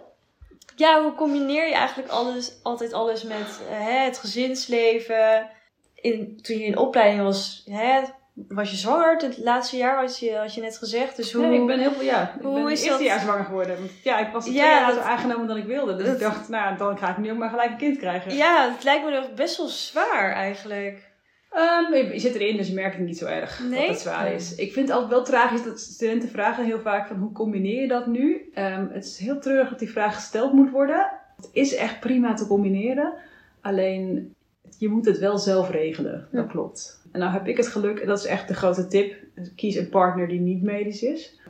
ja, 0.77 1.03
hoe 1.03 1.15
combineer 1.15 1.69
je 1.69 1.75
eigenlijk 1.75 2.11
alles, 2.11 2.53
altijd 2.63 2.93
alles 2.93 3.23
met 3.23 3.61
uh, 3.71 4.05
het 4.05 4.19
gezinsleven? 4.19 5.51
In, 5.95 6.39
toen 6.43 6.59
je 6.59 6.65
in 6.65 6.79
opleiding 6.79 7.23
was, 7.23 7.63
hè, 7.71 8.01
was 8.33 8.71
je 8.71 8.77
zwanger 8.77 9.17
het 9.17 9.39
laatste 9.39 9.77
jaar, 9.77 10.01
had 10.01 10.19
je, 10.19 10.37
had 10.37 10.55
je 10.55 10.61
net 10.61 10.79
gezegd. 10.79 11.17
Dus 11.17 11.33
hoe, 11.33 11.47
nee, 11.47 11.61
ik 11.61 11.67
ben 11.67 11.79
heel 11.79 11.93
veel, 11.93 12.03
ja. 12.03 12.35
Ik 12.35 12.43
hoe 12.43 12.55
ben 12.55 12.73
is 12.73 12.85
eerste 12.85 13.05
jaar 13.05 13.21
zwanger 13.21 13.45
geworden. 13.45 13.77
Ja, 14.03 14.19
ik 14.19 14.33
was 14.33 14.45
het 14.45 14.55
ja, 14.55 14.63
jaar 14.63 15.01
aangenomen 15.01 15.47
dan 15.47 15.57
ik 15.57 15.65
wilde. 15.65 15.97
Dus 15.97 16.07
dat, 16.07 16.15
ik 16.15 16.21
dacht, 16.21 16.49
nou, 16.49 16.77
dan 16.77 16.99
ga 16.99 17.11
ik 17.11 17.19
nu 17.19 17.31
ook 17.31 17.39
maar 17.39 17.51
gelijk 17.51 17.71
een 17.71 17.77
kind 17.77 17.99
krijgen. 17.99 18.35
Ja, 18.35 18.71
het 18.75 18.85
lijkt 18.85 19.05
me 19.05 19.11
nog 19.11 19.35
best 19.35 19.57
wel 19.57 19.69
zwaar 19.69 20.33
eigenlijk. 20.33 21.11
Um, 21.55 21.95
je, 21.95 22.13
je, 22.13 22.19
zit 22.19 22.35
erin, 22.35 22.57
dus 22.57 22.69
je 22.69 22.75
merkt 22.75 22.97
het 22.97 23.07
niet 23.07 23.19
zo 23.19 23.27
erg 23.27 23.61
nee? 23.61 23.81
dat 23.81 23.89
het 23.89 24.01
zwaar 24.01 24.33
is. 24.33 24.55
Ik 24.55 24.73
vind 24.73 24.87
het 24.89 24.97
altijd 24.97 25.13
wel 25.13 25.25
tragisch 25.25 25.63
dat 25.63 25.81
studenten 25.81 26.29
vragen 26.29 26.65
heel 26.65 26.81
vaak 26.81 27.07
van 27.07 27.17
hoe 27.17 27.33
combineer 27.33 27.81
je 27.81 27.89
dat 27.89 28.07
nu? 28.07 28.51
Um, 28.55 28.89
het 28.93 29.05
is 29.05 29.19
heel 29.19 29.41
treurig 29.41 29.69
dat 29.69 29.79
die 29.79 29.91
vraag 29.91 30.15
gesteld 30.15 30.53
moet 30.53 30.71
worden. 30.71 31.11
Het 31.37 31.49
is 31.53 31.75
echt 31.75 32.01
prima 32.01 32.35
te 32.35 32.47
combineren. 32.47 33.13
Alleen 33.61 34.35
je 34.79 34.89
moet 34.89 35.05
het 35.05 35.19
wel 35.19 35.39
zelf 35.39 35.71
regelen. 35.71 36.29
Dat 36.31 36.47
klopt. 36.47 37.02
En 37.13 37.21
nou 37.21 37.33
heb 37.33 37.47
ik 37.47 37.57
het 37.57 37.69
geluk, 37.69 37.99
en 37.99 38.07
dat 38.07 38.19
is 38.19 38.27
echt 38.27 38.49
de 38.49 38.55
grote 38.55 38.87
tip, 38.87 39.15
kies 39.57 39.77
een 39.77 39.89
partner 39.89 40.29
die 40.29 40.41
niet 40.41 40.63
medisch 40.63 41.03
is. 41.03 41.41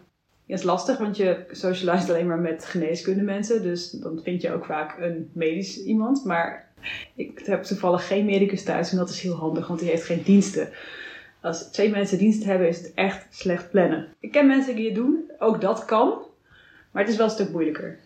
Ja, 0.44 0.54
is 0.54 0.62
lastig, 0.62 0.98
want 0.98 1.16
je 1.16 1.44
socialiseert 1.50 2.10
alleen 2.10 2.26
maar 2.26 2.38
met 2.38 2.64
geneeskunde 2.64 3.22
mensen. 3.22 3.62
Dus 3.62 3.90
dan 3.90 4.20
vind 4.22 4.42
je 4.42 4.52
ook 4.52 4.64
vaak 4.64 4.98
een 4.98 5.30
medisch 5.32 5.82
iemand. 5.82 6.24
Maar 6.24 6.68
ik 7.14 7.42
heb 7.44 7.62
toevallig 7.62 8.06
geen 8.06 8.24
medicus 8.24 8.62
thuis 8.62 8.90
en 8.90 8.96
dat 8.96 9.10
is 9.10 9.20
heel 9.20 9.34
handig, 9.34 9.66
want 9.66 9.80
die 9.80 9.88
heeft 9.88 10.04
geen 10.04 10.22
diensten. 10.22 10.68
Als 11.40 11.70
twee 11.70 11.90
mensen 11.90 12.18
diensten 12.18 12.48
hebben, 12.48 12.68
is 12.68 12.78
het 12.78 12.92
echt 12.94 13.26
slecht 13.30 13.70
plannen. 13.70 14.08
Ik 14.20 14.32
ken 14.32 14.46
mensen 14.46 14.76
die 14.76 14.86
het 14.86 14.94
doen, 14.94 15.30
ook 15.38 15.60
dat 15.60 15.84
kan. 15.84 16.22
Maar 16.90 17.02
het 17.02 17.10
is 17.12 17.16
wel 17.16 17.26
een 17.26 17.32
stuk 17.32 17.50
moeilijker. 17.50 17.98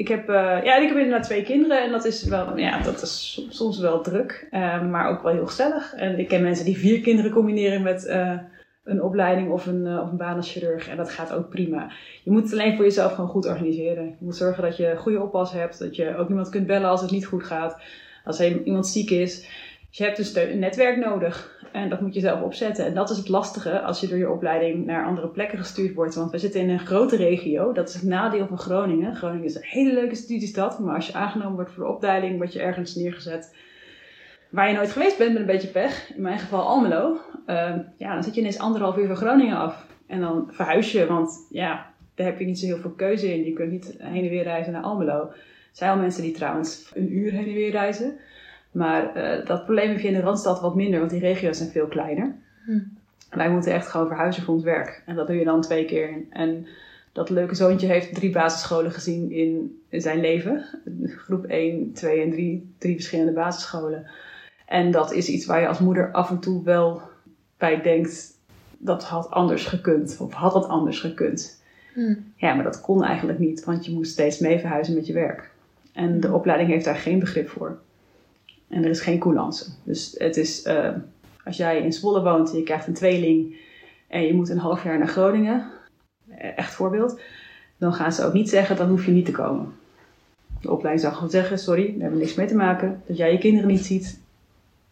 Ik 0.00 0.08
heb, 0.08 0.28
uh, 0.28 0.34
ja, 0.64 0.76
ik 0.76 0.88
heb 0.88 0.96
inderdaad 0.96 1.22
twee 1.22 1.42
kinderen 1.42 1.82
en 1.82 1.90
dat 1.90 2.04
is 2.04 2.24
wel, 2.24 2.56
ja, 2.58 2.82
dat 2.82 3.02
is 3.02 3.46
soms 3.48 3.78
wel 3.78 4.00
druk, 4.02 4.48
uh, 4.50 4.82
maar 4.82 5.08
ook 5.08 5.22
wel 5.22 5.32
heel 5.32 5.46
gezellig. 5.46 5.94
En 5.94 6.18
ik 6.18 6.28
ken 6.28 6.42
mensen 6.42 6.64
die 6.64 6.78
vier 6.78 7.00
kinderen 7.00 7.30
combineren 7.30 7.82
met 7.82 8.06
uh, 8.06 8.38
een 8.84 9.02
opleiding 9.02 9.50
of 9.50 9.66
een, 9.66 9.98
of 9.98 10.10
een 10.10 10.16
baan 10.16 10.36
als 10.36 10.52
chirurg 10.52 10.88
en 10.88 10.96
dat 10.96 11.10
gaat 11.10 11.32
ook 11.32 11.48
prima. 11.48 11.90
Je 12.24 12.30
moet 12.30 12.42
het 12.42 12.52
alleen 12.52 12.76
voor 12.76 12.84
jezelf 12.84 13.12
gewoon 13.14 13.30
goed 13.30 13.46
organiseren. 13.46 14.04
Je 14.04 14.24
moet 14.24 14.36
zorgen 14.36 14.62
dat 14.62 14.76
je 14.76 14.96
goede 14.96 15.22
oppas 15.22 15.52
hebt, 15.52 15.78
dat 15.78 15.96
je 15.96 16.16
ook 16.16 16.28
iemand 16.28 16.48
kunt 16.48 16.66
bellen 16.66 16.88
als 16.88 17.00
het 17.00 17.10
niet 17.10 17.26
goed 17.26 17.44
gaat, 17.44 17.80
als 18.24 18.40
iemand 18.40 18.86
ziek 18.86 19.10
is. 19.10 19.40
Dus 19.88 19.98
je 19.98 20.04
hebt 20.04 20.24
steun, 20.24 20.50
een 20.50 20.58
netwerk 20.58 20.96
nodig. 20.96 21.59
En 21.72 21.88
dat 21.88 22.00
moet 22.00 22.14
je 22.14 22.20
zelf 22.20 22.42
opzetten. 22.42 22.86
En 22.86 22.94
dat 22.94 23.10
is 23.10 23.16
het 23.16 23.28
lastige 23.28 23.80
als 23.80 24.00
je 24.00 24.08
door 24.08 24.18
je 24.18 24.30
opleiding 24.30 24.86
naar 24.86 25.06
andere 25.06 25.28
plekken 25.28 25.58
gestuurd 25.58 25.94
wordt. 25.94 26.14
Want 26.14 26.30
we 26.30 26.38
zitten 26.38 26.60
in 26.60 26.70
een 26.70 26.86
grote 26.86 27.16
regio. 27.16 27.72
Dat 27.72 27.88
is 27.88 27.94
het 27.94 28.02
nadeel 28.02 28.46
van 28.46 28.58
Groningen. 28.58 29.16
Groningen 29.16 29.44
is 29.44 29.54
een 29.54 29.62
hele 29.64 29.92
leuke 29.92 30.14
studiestad. 30.14 30.78
Maar 30.78 30.94
als 30.94 31.06
je 31.06 31.12
aangenomen 31.12 31.54
wordt 31.54 31.72
voor 31.72 31.84
de 31.84 31.90
opleiding, 31.90 32.36
word 32.36 32.52
je 32.52 32.60
ergens 32.60 32.94
neergezet 32.94 33.54
waar 34.50 34.68
je 34.68 34.74
nooit 34.74 34.90
geweest 34.90 35.18
bent 35.18 35.32
met 35.32 35.40
een 35.40 35.46
beetje 35.46 35.68
pech. 35.68 36.12
In 36.14 36.22
mijn 36.22 36.38
geval 36.38 36.66
Almelo. 36.66 37.20
Uh, 37.46 37.76
ja, 37.96 38.14
dan 38.14 38.22
zit 38.22 38.34
je 38.34 38.40
ineens 38.40 38.58
anderhalf 38.58 38.96
uur 38.96 39.06
van 39.06 39.16
Groningen 39.16 39.56
af. 39.56 39.86
En 40.06 40.20
dan 40.20 40.48
verhuis 40.50 40.92
je, 40.92 41.06
want 41.06 41.46
ja, 41.50 41.92
daar 42.14 42.26
heb 42.26 42.38
je 42.38 42.44
niet 42.44 42.58
zo 42.58 42.66
heel 42.66 42.78
veel 42.78 42.90
keuze 42.90 43.34
in. 43.34 43.44
Je 43.44 43.52
kunt 43.52 43.70
niet 43.70 43.94
heen 43.98 44.24
en 44.24 44.30
weer 44.30 44.42
reizen 44.42 44.72
naar 44.72 44.82
Almelo. 44.82 45.20
Er 45.20 45.36
zijn 45.72 45.90
al 45.90 45.96
mensen 45.96 46.22
die 46.22 46.32
trouwens 46.32 46.90
een 46.94 47.16
uur 47.16 47.32
heen 47.32 47.46
en 47.46 47.54
weer 47.54 47.70
reizen. 47.70 48.18
Maar 48.70 49.16
uh, 49.16 49.46
dat 49.46 49.64
probleem 49.64 49.88
heb 49.88 50.00
je 50.00 50.08
in 50.08 50.14
de 50.14 50.20
Randstad 50.20 50.60
wat 50.60 50.74
minder, 50.74 50.98
want 50.98 51.10
die 51.10 51.20
regio's 51.20 51.56
zijn 51.56 51.70
veel 51.70 51.86
kleiner. 51.86 52.34
Hm. 52.64 52.78
Wij 53.30 53.50
moeten 53.50 53.72
echt 53.72 53.86
gewoon 53.86 54.06
verhuizen 54.06 54.42
voor 54.42 54.54
ons 54.54 54.64
werk. 54.64 55.02
En 55.06 55.14
dat 55.14 55.26
doe 55.26 55.36
je 55.36 55.44
dan 55.44 55.60
twee 55.60 55.84
keer. 55.84 56.14
En 56.30 56.66
dat 57.12 57.30
leuke 57.30 57.54
zoontje 57.54 57.86
heeft 57.86 58.14
drie 58.14 58.30
basisscholen 58.30 58.92
gezien 58.92 59.30
in, 59.30 59.80
in 59.88 60.00
zijn 60.00 60.20
leven. 60.20 60.64
Groep 61.04 61.44
1, 61.44 61.92
2 61.92 62.22
en 62.22 62.30
3, 62.30 62.74
drie 62.78 62.94
verschillende 62.94 63.32
basisscholen. 63.32 64.06
En 64.66 64.90
dat 64.90 65.12
is 65.12 65.28
iets 65.28 65.46
waar 65.46 65.60
je 65.60 65.68
als 65.68 65.78
moeder 65.78 66.12
af 66.12 66.30
en 66.30 66.38
toe 66.38 66.64
wel 66.64 67.02
bij 67.56 67.82
denkt, 67.82 68.38
dat 68.78 69.04
had 69.04 69.30
anders 69.30 69.66
gekund. 69.66 70.16
Of 70.20 70.32
had 70.32 70.52
dat 70.52 70.68
anders 70.68 71.00
gekund. 71.00 71.62
Hm. 71.94 72.14
Ja, 72.36 72.54
maar 72.54 72.64
dat 72.64 72.80
kon 72.80 73.04
eigenlijk 73.04 73.38
niet, 73.38 73.64
want 73.64 73.84
je 73.84 73.92
moest 73.92 74.12
steeds 74.12 74.38
mee 74.38 74.58
verhuizen 74.58 74.94
met 74.94 75.06
je 75.06 75.12
werk. 75.12 75.50
En 75.92 76.20
de 76.20 76.26
hm. 76.26 76.34
opleiding 76.34 76.70
heeft 76.70 76.84
daar 76.84 76.96
geen 76.96 77.18
begrip 77.18 77.48
voor. 77.48 77.78
En 78.70 78.84
er 78.84 78.90
is 78.90 79.00
geen 79.00 79.18
coulance. 79.18 79.64
Dus 79.84 80.14
het 80.18 80.36
is, 80.36 80.66
uh, 80.66 80.88
als 81.44 81.56
jij 81.56 81.82
in 81.82 81.92
Zwolle 81.92 82.22
woont 82.22 82.50
en 82.50 82.56
je 82.56 82.62
krijgt 82.62 82.86
een 82.86 82.94
tweeling 82.94 83.56
en 84.08 84.26
je 84.26 84.34
moet 84.34 84.48
een 84.48 84.58
half 84.58 84.84
jaar 84.84 84.98
naar 84.98 85.08
Groningen, 85.08 85.66
eh, 86.28 86.58
echt 86.58 86.74
voorbeeld, 86.74 87.20
dan 87.78 87.92
gaan 87.92 88.12
ze 88.12 88.24
ook 88.24 88.32
niet 88.32 88.48
zeggen, 88.48 88.76
dan 88.76 88.88
hoef 88.88 89.06
je 89.06 89.10
niet 89.10 89.24
te 89.24 89.32
komen. 89.32 89.72
De 90.60 90.70
opleiding 90.70 91.04
zal 91.04 91.14
gewoon 91.14 91.30
zeggen, 91.30 91.58
sorry, 91.58 91.94
we 91.96 92.02
hebben 92.02 92.18
niks 92.18 92.34
mee 92.34 92.46
te 92.46 92.54
maken. 92.54 93.02
Dat 93.06 93.16
jij 93.16 93.32
je 93.32 93.38
kinderen 93.38 93.68
niet 93.68 93.84
ziet, 93.84 94.20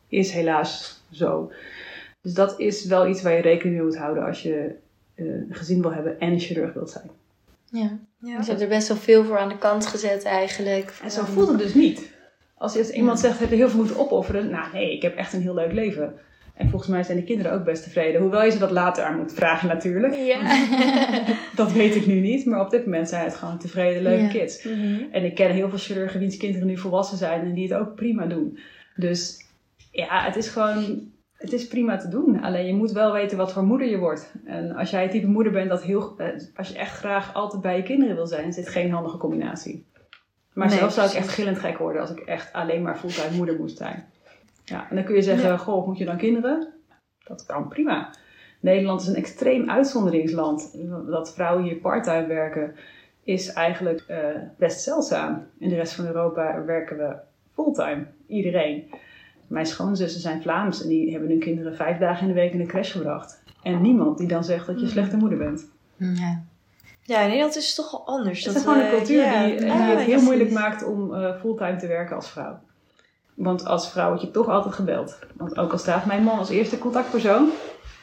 is 0.09 0.31
helaas 0.31 1.03
zo. 1.11 1.53
Dus 2.21 2.35
dat 2.35 2.61
is 2.61 2.85
wel 2.85 3.09
iets 3.09 3.23
waar 3.23 3.33
je 3.33 3.41
rekening 3.41 3.77
mee 3.77 3.87
moet 3.87 3.97
houden 3.97 4.25
als 4.25 4.43
je 4.43 4.75
uh, 5.15 5.27
een 5.27 5.55
gezin 5.55 5.81
wil 5.81 5.93
hebben 5.93 6.21
en 6.21 6.33
een 6.33 6.41
chirurg 6.41 6.73
wilt 6.73 6.91
zijn. 6.91 7.11
Ja, 7.71 7.99
ja. 8.19 8.37
Dus 8.37 8.45
je 8.45 8.51
hebt 8.51 8.63
er 8.63 8.69
best 8.69 8.89
wel 8.89 8.97
veel 8.97 9.25
voor 9.25 9.39
aan 9.39 9.49
de 9.49 9.59
kant 9.59 9.87
gezet 9.87 10.25
eigenlijk. 10.25 10.99
En 11.03 11.11
zo 11.11 11.25
voelt 11.25 11.49
het 11.49 11.59
dus 11.59 11.75
niet. 11.75 12.17
Als 12.59 12.73
je- 12.73 12.79
als 12.79 12.91
iemand 12.91 13.21
zegt, 13.21 13.39
heb 13.39 13.51
je 13.51 13.57
heel 13.57 13.69
veel 13.69 13.79
moeten 13.79 13.99
opofferen? 13.99 14.51
Nou 14.51 14.73
nee, 14.73 14.93
ik 14.95 15.03
heb 15.03 15.17
echt 15.17 15.33
een 15.33 15.43
heel 15.43 15.55
leuk 15.55 15.73
leven. 15.73 16.15
En 16.55 16.69
volgens 16.69 16.91
mij 16.91 17.03
zijn 17.03 17.17
de 17.17 17.23
kinderen 17.25 17.53
ook 17.53 17.65
best 17.65 17.83
tevreden. 17.83 18.21
Hoewel 18.21 18.45
je 18.45 18.51
ze 18.51 18.59
dat 18.59 18.71
later 18.71 19.05
aan 19.05 19.17
moet 19.19 19.33
vragen 19.33 19.69
natuurlijk. 19.69 20.15
Ja. 20.15 20.41
Dat 21.57 21.73
weet 21.73 21.95
ik 21.95 22.07
nu 22.07 22.21
niet. 22.21 22.47
Maar 22.47 22.61
op 22.61 22.71
dit 22.71 22.85
moment 22.85 23.09
zijn 23.09 23.25
het 23.25 23.35
gewoon 23.35 23.59
tevreden, 23.59 24.03
leuke 24.03 24.23
Ja. 24.23 24.29
kids. 24.29 24.65
Mhm. 24.65 25.03
En 25.11 25.25
ik 25.25 25.35
ken 25.35 25.51
heel 25.51 25.69
veel 25.69 25.79
chirurgen 25.79 26.21
wiens 26.21 26.37
kinderen 26.37 26.67
nu 26.67 26.77
volwassen 26.79 27.19
zijn 27.19 27.41
en 27.41 27.55
die 27.55 27.69
het 27.73 27.79
ook 27.81 27.95
prima 27.95 28.27
doen. 28.27 28.59
Dus 28.97 29.47
ja, 29.91 30.25
het 30.25 30.37
is 30.37 30.49
gewoon, 30.49 31.01
het 31.33 31.53
is 31.53 31.67
prima 31.69 31.97
te 31.97 32.09
doen. 32.09 32.41
Alleen 32.43 32.67
je 32.67 32.75
moet 32.75 32.93
wel 32.93 33.13
weten 33.13 33.37
wat 33.37 33.53
voor 33.53 33.63
moeder 33.65 33.89
je 33.89 33.99
wordt. 33.99 34.33
En 34.45 34.75
als 34.77 34.91
jij 34.91 35.03
het 35.03 35.11
type 35.11 35.27
moeder 35.27 35.53
bent 35.53 35.69
dat 35.69 35.83
heel, 35.83 36.15
eh, 36.19 36.27
als 36.57 36.69
je 36.69 36.79
echt 36.79 36.97
graag 36.97 37.35
altijd 37.35 37.63
bij 37.63 37.77
je 37.77 37.83
kinderen 37.83 38.15
wil 38.15 38.27
zijn, 38.27 38.47
is 38.49 38.55
dit 38.55 38.69
geen 38.69 38.91
handige 38.91 39.17
combinatie. 39.17 39.85
Maar 40.59 40.69
Nee, 40.69 40.79
zelf 40.79 40.93
zou 40.93 41.09
ik 41.09 41.15
echt 41.15 41.29
gillend 41.29 41.59
gek 41.59 41.79
worden 41.79 42.01
als 42.01 42.11
ik 42.11 42.19
echt 42.19 42.53
alleen 42.53 42.83
maar 42.83 42.97
fulltime 42.97 43.37
moeder 43.37 43.57
moest 43.59 43.77
zijn. 43.77 44.05
Ja, 44.65 44.87
en 44.91 44.97
dan 44.97 45.05
kun 45.05 45.15
je 45.15 45.23
zeggen, 45.23 45.49
Ja. 45.49 45.57
goh, 45.57 45.87
moet 45.87 45.99
je 45.99 46.05
dan 46.05 46.17
kinderen? 46.17 46.69
Dat 47.25 47.47
kan 47.47 47.69
prima. 47.69 48.11
Nederland 48.61 49.01
is 49.01 49.07
een 49.07 49.15
extreem 49.15 49.71
uitzonderingsland. 49.71 50.79
Dat 51.07 51.35
vrouwen 51.35 51.65
hier 51.65 51.77
parttime 51.77 52.27
werken 52.27 52.75
is 53.23 53.53
eigenlijk 53.53 54.01
eh, 54.07 54.19
best 54.59 54.81
zeldzaam. 54.81 55.47
In 55.59 55.69
de 55.69 55.75
rest 55.75 55.93
van 55.93 56.07
Europa 56.07 56.65
werken 56.65 56.97
we 56.97 57.17
fulltime. 57.55 58.07
Iedereen. 58.27 58.91
Mijn 59.47 59.67
schoonzussen 59.67 60.21
zijn 60.21 60.43
Vlaams 60.43 60.83
en 60.83 60.89
die 60.89 61.11
hebben 61.11 61.29
hun 61.29 61.39
kinderen 61.41 61.77
vijf 61.77 61.99
dagen 61.99 62.23
in 62.23 62.35
de 62.35 62.41
week 62.41 62.53
in 62.53 62.59
de 62.59 62.67
crash 62.67 62.93
gebracht. 62.93 63.43
En 63.63 63.83
niemand 63.83 64.19
die 64.19 64.29
dan 64.29 64.45
zegt 64.45 64.67
dat 64.67 64.77
je 64.79 64.83
een 64.85 64.91
slechte 64.91 65.17
moeder 65.17 65.39
bent. 65.39 65.69
Ja. 65.97 66.43
Ja, 67.09 67.21
in 67.21 67.27
Nederland 67.29 67.57
is 67.57 67.67
het 67.67 67.77
toch 67.77 67.91
wel 67.91 68.07
anders. 68.07 68.45
Het 68.45 68.55
Dat 68.55 68.63
is 68.63 68.69
gewoon 68.69 68.85
een 68.85 68.91
cultuur 68.91 69.23
ja, 69.23 69.47
die, 69.47 69.57
die 69.57 69.67
ja, 69.67 69.75
het 69.75 69.99
heel 69.99 70.07
precies. 70.07 70.23
moeilijk 70.23 70.51
maakt 70.51 70.85
om 70.85 71.15
eh, 71.15 71.41
fulltime 71.41 71.77
te 71.77 71.87
werken 71.87 72.17
als 72.17 72.31
vrouw. 72.31 72.59
Want 73.35 73.67
als 73.67 73.91
vrouw 73.91 74.09
word 74.09 74.21
je 74.21 74.31
toch 74.31 74.49
altijd 74.49 74.75
gebeld. 74.75 75.19
Want 75.37 75.59
ook 75.59 75.73
al 75.73 75.79
staat 75.79 76.07
mijn 76.07 76.23
man 76.23 76.39
als 76.39 76.51
eerste 76.51 76.79
contactpersoon. 76.79 77.51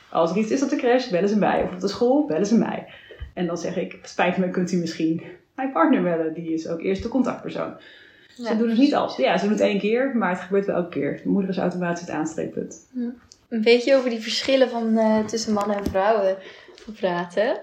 Als 0.10 0.32
er 0.32 0.38
iets 0.38 0.52
is 0.52 0.64
op 0.64 0.70
de 0.70 0.76
crash, 0.76 1.08
bellen 1.10 1.30
ze 1.30 1.38
mij. 1.38 1.64
Of 1.64 1.74
op 1.74 1.80
de 1.80 1.88
school, 1.88 2.26
bellen 2.26 2.46
ze 2.46 2.58
mij. 2.58 2.88
En 3.34 3.46
dan 3.46 3.58
zeg 3.58 3.78
ik, 3.78 4.00
spijt 4.02 4.38
me, 4.38 4.50
kunt 4.50 4.72
u 4.72 4.78
misschien 4.78 5.24
mijn 5.56 5.72
partner 5.72 6.02
bellen. 6.04 6.34
Die 6.34 6.54
is 6.54 6.68
ook 6.68 6.82
eerste 6.82 7.08
contactpersoon. 7.08 7.74
Ja. 8.36 8.48
Ze 8.48 8.58
doen 8.58 8.70
het 8.70 8.78
niet 8.78 8.96
altijd. 8.96 9.28
Ja, 9.28 9.38
ze 9.38 9.44
doen 9.44 9.54
het 9.54 9.62
één 9.64 9.80
keer, 9.80 10.18
maar 10.18 10.30
het 10.30 10.40
gebeurt 10.40 10.66
wel 10.66 10.76
elke 10.76 10.90
keer. 10.90 11.20
De 11.24 11.30
moeder 11.30 11.50
is 11.50 11.58
automatisch 11.58 12.02
het 12.02 12.10
aanspreekpunt. 12.10 12.88
Een 13.50 13.62
beetje 13.62 13.96
over 13.96 14.10
die 14.10 14.20
verschillen 14.20 14.70
van, 14.70 14.98
eh, 14.98 15.26
tussen 15.26 15.54
mannen 15.54 15.78
en 15.78 15.86
vrouwen 15.86 16.38
praten. 17.00 17.62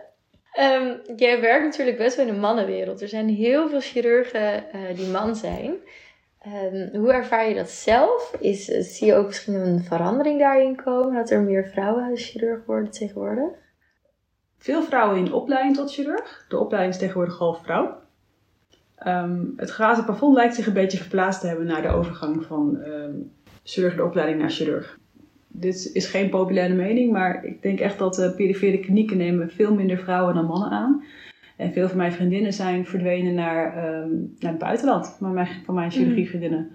Ehm, 0.53 0.97
jij 1.17 1.41
werkt 1.41 1.65
natuurlijk 1.65 1.97
best 1.97 2.17
wel 2.17 2.27
in 2.27 2.35
de 2.35 2.41
mannenwereld. 2.41 3.03
Er 3.03 3.09
zijn 3.09 3.29
heel 3.29 3.69
veel 3.69 3.81
chirurgen 3.81 4.73
eh, 4.73 4.97
die 4.97 5.09
man 5.09 5.37
zijn. 5.37 5.75
Ehm, 6.39 6.97
hoe 6.97 7.13
ervaar 7.13 7.49
je 7.49 7.55
dat 7.55 7.71
zelf? 7.71 8.37
Is, 8.41 8.71
eh, 8.71 8.83
zie 8.83 9.07
je 9.07 9.15
ook 9.15 9.27
misschien 9.27 9.55
een 9.55 9.85
verandering 9.85 10.39
daarin 10.39 10.77
komen? 10.77 11.15
Dat 11.15 11.31
er 11.31 11.41
meer 11.41 11.69
vrouwen 11.69 12.17
chirurg 12.17 12.65
worden 12.67 12.91
tegenwoordig? 12.91 13.51
Veel 14.59 14.83
vrouwen 14.83 15.19
in 15.19 15.33
opleiding 15.33 15.77
tot 15.77 15.93
chirurg. 15.93 16.45
De 16.49 16.59
opleiding 16.59 16.95
is 16.95 17.01
tegenwoordig 17.01 17.39
half 17.39 17.63
vrouw. 17.63 18.01
Ehm, 18.97 19.45
het 19.57 19.71
glazen 19.71 20.05
plafond 20.05 20.37
lijkt 20.37 20.55
zich 20.55 20.67
een 20.67 20.73
beetje 20.73 20.99
verplaatst 20.99 21.41
te 21.41 21.47
hebben 21.47 21.67
naar 21.67 21.83
de 21.83 21.89
overgang 21.89 22.45
van 22.45 22.79
chirurg 23.63 23.97
de 23.97 24.05
opleiding 24.05 24.39
naar 24.41 24.51
chirurg. 24.51 24.99
Dit 25.55 25.91
is 25.93 26.07
geen 26.07 26.29
populaire 26.29 26.75
mening, 26.75 27.13
maar 27.13 27.45
ik 27.45 27.63
denk 27.63 27.81
echt 27.81 27.99
dat 27.99 28.15
de 28.15 28.33
perifere 28.37 28.79
klinieken 28.79 29.17
nemen 29.17 29.51
veel 29.51 29.75
minder 29.75 29.99
vrouwen 29.99 30.35
dan 30.35 30.45
mannen 30.47 30.71
aan. 30.71 31.05
En 31.57 31.73
veel 31.73 31.89
van 31.89 31.97
mijn 31.97 32.13
vriendinnen 32.13 32.53
zijn 32.53 32.87
verdwenen 32.87 33.35
naar, 33.35 33.77
ehm, 33.77 34.11
naar 34.39 34.51
het 34.51 34.59
buitenland, 34.59 35.17
van 35.19 35.33
mijn, 35.35 35.49
van 35.65 35.75
mijn 35.75 35.91
chirurgievriendinnen. 35.91 36.71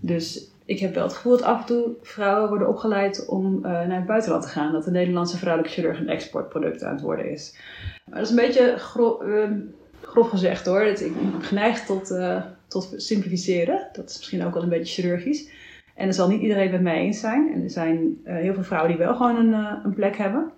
Dus 0.00 0.50
ik 0.64 0.78
heb 0.78 0.94
wel 0.94 1.02
het 1.04 1.12
gevoel 1.12 1.32
dat 1.32 1.42
af 1.42 1.60
en 1.60 1.66
toe 1.66 1.88
vrouwen 2.02 2.48
worden 2.48 2.68
opgeleid 2.68 3.26
om 3.28 3.56
eh, 3.56 3.70
naar 3.70 3.96
het 3.96 4.06
buitenland 4.06 4.42
te 4.42 4.48
gaan. 4.48 4.72
Dat 4.72 4.84
de 4.84 4.90
Nederlandse 4.90 5.36
vrouwelijke 5.38 5.74
chirurg 5.80 6.00
een 6.00 6.08
exportproduct 6.08 6.82
aan 6.82 6.92
het 6.94 7.02
worden 7.02 7.30
is. 7.30 7.56
Maar 8.04 8.18
dat 8.18 8.24
is 8.24 8.30
een 8.30 8.44
beetje 8.46 8.74
gro- 8.78 9.20
ehm, 9.20 9.54
grof 10.00 10.28
gezegd 10.28 10.66
hoor. 10.66 10.80
Het- 10.80 11.00
Ik 11.04 11.14
ben 11.14 11.42
geneigd 11.42 11.86
tot, 11.86 12.10
eh, 12.10 12.42
tot 12.68 12.92
simplificeren. 12.96 13.88
Dat 13.92 14.10
is 14.10 14.16
misschien 14.16 14.44
ook 14.44 14.54
wel 14.54 14.62
een 14.62 14.68
beetje 14.68 15.02
chirurgisch. 15.02 15.48
En 15.94 16.06
er 16.06 16.14
zal 16.14 16.28
niet 16.28 16.40
iedereen 16.40 16.70
met 16.70 16.82
mij 16.82 16.98
eens 16.98 17.20
zijn. 17.20 17.52
En 17.52 17.62
er 17.62 17.70
zijn 17.70 18.20
eh, 18.24 18.34
heel 18.34 18.54
veel 18.54 18.62
vrouwen 18.62 18.90
die 18.90 19.04
wel 19.04 19.14
gewoon 19.14 19.36
een, 19.36 19.54
eh, 19.54 19.72
een 19.84 19.94
plek 19.94 20.16
hebben. 20.16 20.50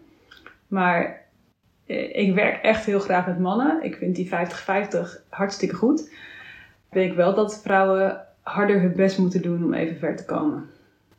Maar 0.67 1.25
eh, 1.87 2.17
ik 2.17 2.35
werk 2.35 2.63
echt 2.63 2.85
heel 2.85 3.01
graag 3.01 3.27
met 3.27 3.39
mannen. 3.39 3.85
Ik 3.85 3.97
vind 3.97 4.17
die 4.17 4.29
50-50 4.29 4.31
hartstikke 5.29 5.75
goed. 5.75 6.01
Ik 6.91 7.03
denk 7.03 7.15
wel 7.15 7.35
dat 7.35 7.63
vrouwen 7.63 8.27
harder 8.43 8.81
hun 8.81 8.95
best 8.97 9.19
moeten 9.19 9.43
doen 9.43 9.65
om 9.65 9.75
even 9.75 9.97
ver 9.97 10.17
te 10.17 10.25
komen. 10.25 10.71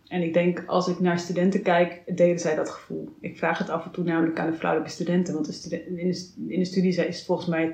En 0.08 0.22
ik 0.22 0.34
denk, 0.34 0.64
als 0.66 0.88
ik 0.88 1.00
naar 1.00 1.20
studenten 1.20 1.62
kijk, 1.62 2.02
delen 2.16 2.40
zij 2.40 2.56
dat 2.56 2.70
gevoel. 2.70 3.10
Ik 3.20 3.38
vraag 3.38 3.58
het 3.58 3.70
af 3.70 3.86
en 3.86 3.92
toe 3.92 4.04
namelijk 4.04 4.40
aan 4.40 4.52
de 4.52 4.58
vrouwelijke 4.58 4.94
studenten. 4.94 5.34
Want 5.34 5.48
in, 5.64 5.70
de, 5.70 6.32
in 6.48 6.60
de 6.60 6.66
studie 6.66 6.90
is 6.90 7.18
het 7.18 7.26
volgens 7.26 7.48
mij 7.48 7.74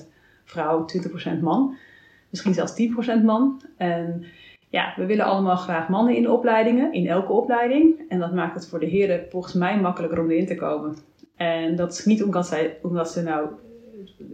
80% 0.00 0.06
vrouw, 0.44 0.86
20% 1.36 1.40
man. 1.40 1.76
Misschien 2.30 2.54
zelfs 2.54 2.72
10% 3.20 3.24
man. 3.24 3.62
En 3.76 4.24
ja, 4.70 4.92
we 4.96 5.06
willen 5.06 5.24
allemaal 5.24 5.56
graag 5.56 5.88
mannen 5.88 6.16
in 6.16 6.22
de 6.22 6.30
opleidingen, 6.30 6.92
in 6.92 7.06
elke 7.06 7.32
opleiding. 7.32 8.04
En 8.08 8.18
dat 8.18 8.32
maakt 8.32 8.54
het 8.54 8.68
voor 8.68 8.80
de 8.80 8.86
heren 8.86 9.26
volgens 9.30 9.54
mij 9.54 9.80
makkelijker 9.80 10.20
om 10.20 10.30
erin 10.30 10.46
te 10.46 10.54
komen. 10.54 10.96
En 11.36 11.76
dat 11.76 11.92
is 11.92 12.04
niet 12.04 12.22
omdat, 12.22 12.46
zij, 12.46 12.78
omdat 12.82 13.10
ze 13.10 13.22
nou... 13.22 13.48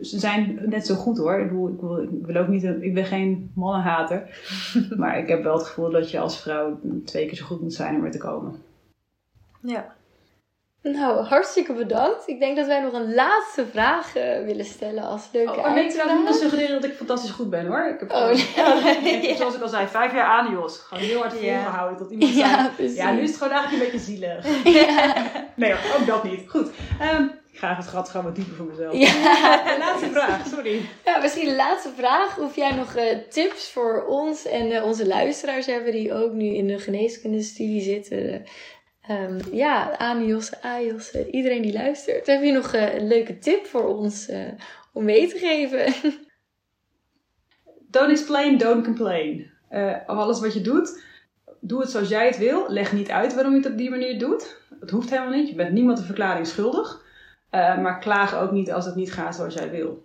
Ze 0.00 0.18
zijn 0.18 0.58
net 0.66 0.86
zo 0.86 0.94
goed 0.94 1.18
hoor. 1.18 1.38
Ik, 1.38 1.48
bedoel, 1.48 1.68
ik, 1.68 1.80
wil, 1.80 2.02
ik, 2.02 2.26
wil 2.26 2.36
ook 2.36 2.48
niet, 2.48 2.64
ik 2.64 2.94
ben 2.94 3.04
geen 3.04 3.50
mannenhater. 3.54 4.40
maar 4.96 5.18
ik 5.18 5.28
heb 5.28 5.42
wel 5.42 5.56
het 5.56 5.66
gevoel 5.66 5.90
dat 5.90 6.10
je 6.10 6.18
als 6.18 6.40
vrouw 6.40 6.78
twee 7.04 7.26
keer 7.26 7.36
zo 7.36 7.44
goed 7.44 7.60
moet 7.60 7.74
zijn 7.74 7.96
om 7.96 8.04
er 8.04 8.10
te 8.10 8.18
komen. 8.18 8.54
Ja. 9.60 9.95
Nou, 10.92 11.24
hartstikke 11.24 11.72
bedankt. 11.72 12.22
Ik 12.28 12.38
denk 12.40 12.56
dat 12.56 12.66
wij 12.66 12.80
nog 12.80 12.92
een 12.92 13.14
laatste 13.14 13.66
vraag 13.70 14.16
eh, 14.16 14.44
willen 14.44 14.64
stellen 14.64 15.02
als 15.02 15.22
leuke 15.32 15.50
Oh, 15.58 15.74
nee, 15.74 15.84
ik 15.84 15.90
zou 15.90 16.08
eindvraag. 16.08 16.30
niet 16.32 16.40
suggereren 16.42 16.80
dat 16.80 16.90
ik 16.90 16.96
fantastisch 16.96 17.30
goed 17.30 17.50
ben 17.50 17.66
hoor. 17.66 17.84
Ik 17.94 18.00
heb 18.00 18.10
Oh, 18.12 18.26
nee. 19.02 19.14
ik 19.22 19.26
heb, 19.28 19.36
zoals 19.36 19.54
ik 19.54 19.62
al 19.62 19.68
zei, 19.68 19.86
vijf 19.86 20.12
jaar 20.12 20.24
aan 20.26 20.50
Jos. 20.52 20.78
Gewoon 20.78 21.04
heel 21.04 21.18
hard 21.20 21.40
Ja. 21.40 21.62
volgehouden 21.62 21.98
tot 21.98 22.10
iemand 22.10 22.30
zei... 22.34 22.46
Ja, 22.48 22.70
precies. 22.76 22.96
Ja, 22.96 23.10
nu 23.12 23.20
is 23.20 23.28
het 23.28 23.38
gewoon 23.38 23.52
eigenlijk 23.52 23.84
een 23.84 23.90
beetje 23.90 24.06
zielig. 24.06 24.44
Nee 25.54 25.72
hoor, 25.72 26.00
ook 26.00 26.06
dat 26.06 26.24
niet. 26.24 26.50
Goed. 26.50 26.68
Ehm, 27.00 27.22
ik 27.52 27.58
ga 27.58 27.74
het 27.76 27.86
gat 27.86 28.08
gewoon 28.08 28.26
wat 28.26 28.34
dieper 28.36 28.54
voor 28.56 28.66
mezelf. 28.66 28.94
Ja. 28.94 29.76
Laatste 29.78 30.10
vraag, 30.10 30.46
sorry. 30.46 30.80
Ja, 31.04 31.18
misschien 31.18 31.48
de 31.48 31.54
laatste 31.56 31.90
vraag. 31.96 32.38
Of 32.38 32.56
jij 32.56 32.72
nog 32.72 32.94
eh, 32.94 33.18
tips 33.30 33.70
voor 33.70 34.04
ons 34.08 34.44
en 34.46 34.70
eh, 34.72 34.84
onze 34.84 35.06
luisteraars 35.06 35.66
hebben 35.66 35.92
die 35.92 36.14
ook 36.14 36.32
nu 36.32 36.54
in 36.54 36.66
de 36.66 36.78
geneeskundestudie 36.78 37.80
zitten? 37.82 38.44
Ehm, 39.06 39.38
ja, 39.52 39.96
Anios, 39.96 40.60
Ajos, 40.60 41.10
eh, 41.10 41.32
iedereen 41.32 41.62
die 41.62 41.72
luistert. 41.72 42.26
Heb 42.26 42.42
je 42.42 42.52
nog 42.52 42.72
eh, 42.72 42.94
een 42.94 43.06
leuke 43.06 43.38
tip 43.38 43.66
voor 43.66 43.96
ons 43.96 44.28
eh, 44.28 44.48
om 44.92 45.04
mee 45.04 45.28
te 45.28 45.38
geven? 45.38 45.94
Don't 47.90 48.10
explain, 48.10 48.58
don't 48.58 48.84
complain. 48.84 49.50
Eh, 49.68 49.94
alles 50.06 50.40
wat 50.40 50.54
je 50.54 50.60
doet, 50.60 51.02
doe 51.60 51.80
het 51.80 51.90
zoals 51.90 52.08
jij 52.08 52.26
het 52.26 52.38
wil. 52.38 52.64
Leg 52.68 52.92
niet 52.92 53.10
uit 53.10 53.34
waarom 53.34 53.52
je 53.52 53.58
het 53.58 53.70
op 53.70 53.78
die 53.78 53.90
manier 53.90 54.18
doet. 54.18 54.60
Het 54.80 54.90
hoeft 54.90 55.10
helemaal 55.10 55.32
niet. 55.32 55.48
Je 55.48 55.54
bent 55.54 55.72
niemand 55.72 55.98
een 55.98 56.04
verklaring 56.04 56.46
schuldig. 56.46 57.04
Maar 57.50 57.98
klaag 57.98 58.34
ook 58.34 58.50
niet 58.50 58.72
als 58.72 58.84
het 58.84 58.94
niet 58.94 59.12
gaat 59.12 59.34
zoals 59.34 59.54
jij 59.54 59.70
wil. 59.70 60.04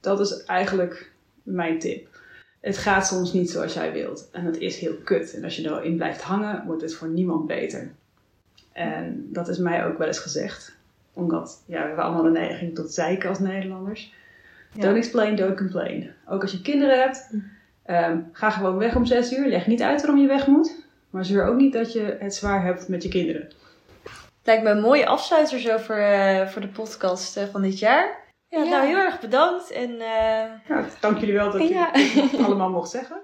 Dat 0.00 0.20
is 0.20 0.44
eigenlijk 0.44 1.12
mijn 1.42 1.78
tip. 1.78 2.08
Het 2.60 2.78
gaat 2.78 3.06
soms 3.06 3.32
niet 3.32 3.50
zoals 3.50 3.74
jij 3.74 3.92
wilt. 3.92 4.28
En 4.32 4.44
dat 4.44 4.56
is 4.56 4.78
heel 4.78 4.96
kut. 5.04 5.34
En 5.34 5.44
als 5.44 5.56
je 5.56 5.70
erin 5.70 5.96
blijft 5.96 6.22
hangen, 6.22 6.66
wordt 6.66 6.82
het 6.82 6.94
voor 6.94 7.08
niemand 7.08 7.46
beter. 7.46 7.94
En 8.72 9.28
dat 9.32 9.48
is 9.48 9.58
mij 9.58 9.86
ook 9.86 9.98
wel 9.98 10.06
eens 10.06 10.18
gezegd. 10.18 10.76
Omdat 11.12 11.62
ja, 11.66 11.80
we 11.80 11.86
hebben 11.86 12.04
allemaal 12.04 12.22
de 12.22 12.30
neiging 12.30 12.74
tot 12.74 12.92
zeiken 12.92 13.28
als 13.28 13.38
Nederlanders. 13.38 14.14
Ja. 14.74 14.80
Don't 14.82 14.96
explain, 14.96 15.36
don't 15.36 15.56
complain. 15.56 16.10
Ook 16.28 16.42
als 16.42 16.52
je 16.52 16.60
kinderen 16.62 17.00
hebt, 17.00 17.30
ehm, 17.84 18.18
ga 18.32 18.50
gewoon 18.50 18.76
weg 18.76 18.96
om 18.96 19.04
zes 19.06 19.32
uur. 19.32 19.46
Leg 19.48 19.66
niet 19.66 19.82
uit 19.82 20.00
waarom 20.00 20.20
je 20.20 20.26
weg 20.28 20.46
moet. 20.46 20.88
Maar 21.10 21.24
zeur 21.24 21.44
ook 21.44 21.56
niet 21.56 21.72
dat 21.72 21.92
je 21.92 22.16
het 22.20 22.34
zwaar 22.34 22.64
hebt 22.64 22.88
met 22.88 23.02
je 23.02 23.08
kinderen. 23.08 23.48
Lijkt 24.44 24.62
me 24.62 24.70
een 24.70 24.80
mooie 24.80 25.06
afsluiter 25.06 25.58
zo 25.60 25.76
voor, 25.76 25.96
eh, 25.96 26.46
voor 26.46 26.60
de 26.60 26.68
podcast 26.68 27.36
eh, 27.36 27.44
van 27.44 27.62
dit 27.62 27.78
jaar. 27.78 28.18
Ja, 28.48 28.62
Ja. 28.62 28.68
nou 28.70 28.86
heel 28.86 28.96
erg 28.98 29.20
bedankt. 29.20 29.70
En 29.70 29.90
eh, 29.90 30.50
Ja, 30.68 30.84
dank 31.00 31.18
jullie 31.18 31.34
wel 31.34 31.50
dat 31.50 31.68
Ja. 31.68 31.90
je 31.92 32.28
het 32.32 32.44
allemaal 32.46 32.70
mocht 32.70 32.90
zeggen. 32.90 33.20